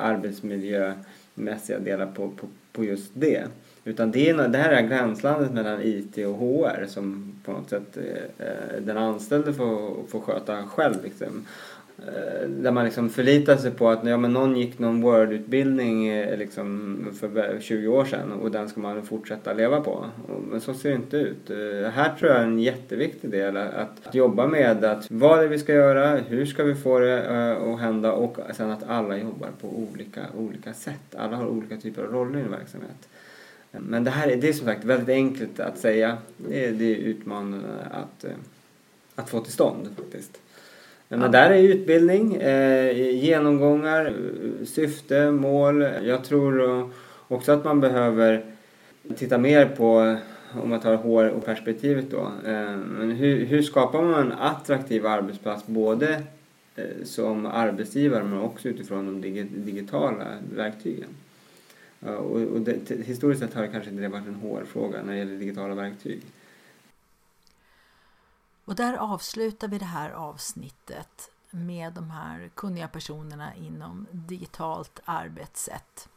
mässiga 1.34 1.80
delar 1.80 2.06
på, 2.06 2.30
på, 2.30 2.48
på 2.72 2.84
just 2.84 3.12
det. 3.14 3.48
Utan 3.84 4.12
det, 4.12 4.30
är, 4.30 4.48
det 4.48 4.58
här 4.58 4.72
är 4.72 4.88
gränslandet 4.88 5.52
mellan 5.52 5.82
IT 5.82 6.18
och 6.18 6.36
HR 6.36 6.86
som 6.88 7.36
på 7.46 7.52
något 7.52 7.70
sätt 7.70 7.98
eh, 7.98 8.48
eh, 8.48 8.82
den 8.82 8.98
anställde 8.98 9.54
får, 9.54 10.08
får 10.08 10.20
sköta 10.20 10.64
själv. 10.64 11.04
Liksom. 11.04 11.48
Eh, 12.08 12.50
där 12.50 12.72
man 12.72 12.86
liksom 12.86 13.10
förlitar 13.10 13.58
sig 13.58 13.72
på 13.72 13.90
att 13.90 14.06
ja, 14.06 14.18
men 14.18 14.34
någon 14.34 14.56
gick 14.56 14.80
någon 14.80 15.02
Word-utbildning 15.02 16.08
eh, 16.08 16.38
liksom 16.38 16.98
för 17.20 17.60
20 17.60 17.88
år 17.88 18.06
sedan 18.06 18.32
och 18.32 18.52
den 18.52 18.70
ska 18.70 18.80
man 18.80 19.04
fortsätta 19.04 19.54
leva 19.54 19.82
på. 19.82 20.06
Men 20.52 20.62
så 20.62 20.74
ser 20.74 20.90
det 20.90 20.96
inte 20.96 21.18
ut. 21.18 21.50
Eh, 21.50 21.92
här 21.92 22.16
tror 22.20 22.32
jag 22.32 22.40
är 22.40 22.46
en 22.46 22.60
jätteviktig 22.60 23.30
del 23.30 23.58
att, 23.58 24.08
att 24.08 24.16
jobba 24.16 24.48
med 24.48 24.84
att 24.84 25.12
vad 25.12 25.40
är 25.40 25.44
det 25.44 25.50
vi 25.50 25.60
ska 25.60 25.74
göra, 25.74 26.16
hur 26.16 26.46
ska 26.46 26.64
vi 26.64 26.76
få 26.76 27.00
det 27.00 27.56
att 27.58 27.80
hända 27.80 28.12
och 28.12 28.38
sen 28.54 28.72
att 28.72 28.90
alla 28.90 29.18
jobbar 29.18 29.50
på 29.62 29.68
olika, 29.68 30.22
olika 30.38 30.74
sätt. 30.74 31.16
Alla 31.18 31.36
har 31.36 31.48
olika 31.48 31.78
typer 31.78 32.04
av 32.04 32.12
roller 32.12 32.40
i 32.40 32.42
en 32.42 32.52
verksamhet. 32.52 33.08
Men 33.72 34.04
det 34.04 34.12
här 34.12 34.28
är, 34.28 34.36
det 34.36 34.50
är 34.50 34.54
som 34.54 34.68
sagt 34.68 34.84
väldigt 34.84 35.10
enkelt 35.10 35.60
att 35.60 35.78
säga. 35.78 36.18
Det 36.38 36.66
är, 36.66 36.72
det 36.72 36.86
är 36.86 36.96
utmanande 36.96 37.68
att, 37.92 38.26
att 39.16 39.30
få 39.30 39.40
till 39.40 39.54
stånd 39.54 39.90
faktiskt. 39.98 40.40
Men 41.18 41.32
där 41.32 41.50
är 41.50 41.64
utbildning, 41.64 42.36
eh, 42.36 43.16
genomgångar, 43.16 44.14
syfte, 44.66 45.32
mål. 45.32 45.82
Jag 46.04 46.24
tror 46.24 46.90
också 47.28 47.52
att 47.52 47.66
man 47.66 47.80
behöver 47.80 48.46
titta 49.16 49.38
mer 49.38 49.66
på, 49.66 50.18
om 50.64 50.70
man 50.70 50.80
tar 50.80 50.96
HR-perspektivet 50.96 52.12
då, 52.12 52.32
eh, 52.46 52.76
men 52.76 53.12
hur, 53.12 53.46
hur 53.46 53.62
skapar 53.62 54.02
man 54.02 54.14
en 54.14 54.32
attraktiv 54.32 55.06
arbetsplats 55.06 55.68
både 55.68 56.24
eh, 56.76 57.04
som 57.04 57.46
arbetsgivare 57.46 58.24
men 58.24 58.42
också 58.42 58.68
utifrån 58.68 59.22
de 59.22 59.48
digitala 59.66 60.26
verktygen. 60.56 61.10
Och, 62.00 62.42
och 62.42 62.62
det, 62.62 62.92
historiskt 63.06 63.42
sett 63.42 63.54
har 63.54 63.62
det 63.62 63.68
kanske 63.68 63.90
inte 63.90 64.08
varit 64.08 64.28
en 64.28 64.36
HR-fråga 64.36 65.04
när 65.04 65.14
det 65.14 65.20
gäller 65.20 65.38
digitala 65.38 65.76
verktyg. 65.76 66.22
Och 68.66 68.76
där 68.76 68.94
avslutar 68.94 69.68
vi 69.68 69.78
det 69.78 69.86
här 69.86 70.10
avsnittet 70.12 71.32
med 71.50 71.94
de 71.94 72.12
här 72.12 72.52
kunniga 72.56 72.88
personerna 72.88 73.56
inom 73.56 74.08
digitalt 74.12 75.00
arbetssätt. 75.06 76.10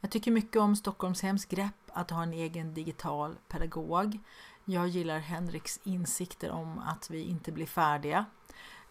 Jag 0.00 0.10
tycker 0.10 0.30
mycket 0.30 0.62
om 0.62 0.76
Stockholmshems 0.76 1.44
grepp 1.44 1.90
att 1.92 2.10
ha 2.10 2.22
en 2.22 2.32
egen 2.32 2.74
digital 2.74 3.36
pedagog. 3.48 4.18
Jag 4.64 4.88
gillar 4.88 5.18
Henriks 5.18 5.80
insikter 5.84 6.50
om 6.50 6.78
att 6.78 7.10
vi 7.10 7.22
inte 7.22 7.52
blir 7.52 7.66
färdiga. 7.66 8.26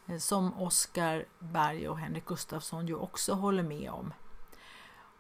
Eh, 0.08 0.18
som 0.18 0.62
Oskar 0.62 1.26
Berg 1.40 1.90
och 1.90 2.00
Henrik 2.00 2.26
Gustafsson 2.26 2.88
ju 2.88 2.96
också 2.96 3.34
håller 3.34 3.64
med 3.64 3.92
om. 3.92 4.14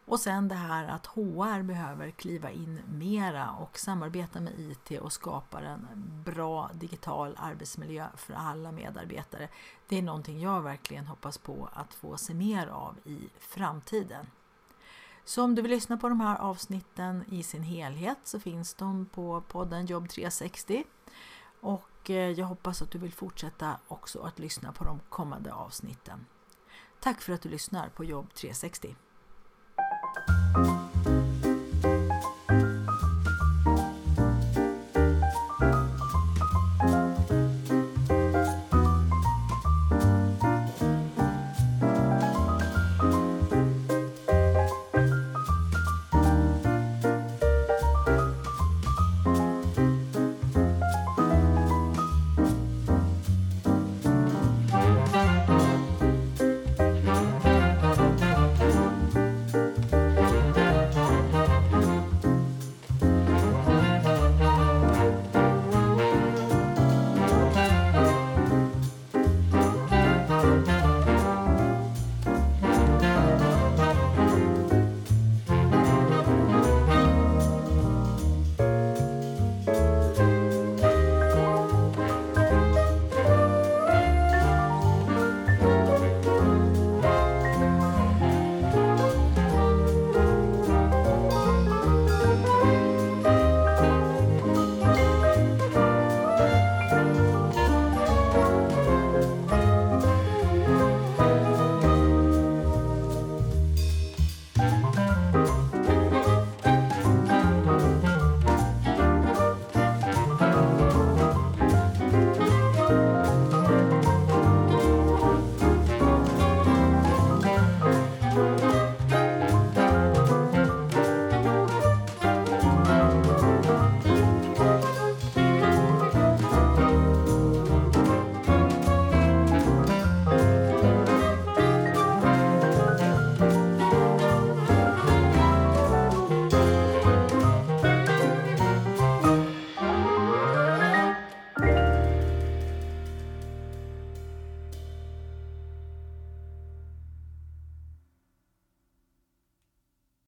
Och 0.09 0.19
sen 0.19 0.47
det 0.47 0.55
här 0.55 0.87
att 0.87 1.05
HR 1.05 1.61
behöver 1.61 2.11
kliva 2.11 2.51
in 2.51 2.81
mera 2.87 3.51
och 3.51 3.79
samarbeta 3.79 4.39
med 4.39 4.53
IT 4.59 5.01
och 5.01 5.13
skapa 5.13 5.61
en 5.61 5.87
bra 6.25 6.69
digital 6.73 7.35
arbetsmiljö 7.39 8.07
för 8.15 8.33
alla 8.33 8.71
medarbetare. 8.71 9.49
Det 9.87 9.97
är 9.97 10.01
någonting 10.01 10.39
jag 10.39 10.61
verkligen 10.61 11.07
hoppas 11.07 11.37
på 11.37 11.69
att 11.73 11.93
få 11.93 12.17
se 12.17 12.33
mer 12.33 12.67
av 12.67 12.95
i 13.03 13.29
framtiden. 13.39 14.25
Så 15.25 15.43
om 15.43 15.55
du 15.55 15.61
vill 15.61 15.71
lyssna 15.71 15.97
på 15.97 16.09
de 16.09 16.21
här 16.21 16.37
avsnitten 16.37 17.23
i 17.31 17.43
sin 17.43 17.63
helhet 17.63 18.19
så 18.23 18.39
finns 18.39 18.73
de 18.73 19.05
på 19.05 19.41
podden 19.41 19.85
Jobb 19.85 20.09
360. 20.09 20.83
Och 21.61 22.09
eh, 22.09 22.31
jag 22.31 22.45
hoppas 22.45 22.81
att 22.81 22.91
du 22.91 22.97
vill 22.97 23.13
fortsätta 23.13 23.77
också 23.87 24.19
att 24.19 24.39
lyssna 24.39 24.71
på 24.71 24.83
de 24.83 24.99
kommande 25.09 25.53
avsnitten. 25.53 26.25
Tack 26.99 27.21
för 27.21 27.33
att 27.33 27.41
du 27.41 27.49
lyssnar 27.49 27.89
på 27.89 28.03
Jobb 28.03 28.33
360. 28.33 28.95
Thank 30.15 30.67
you. 30.67 30.88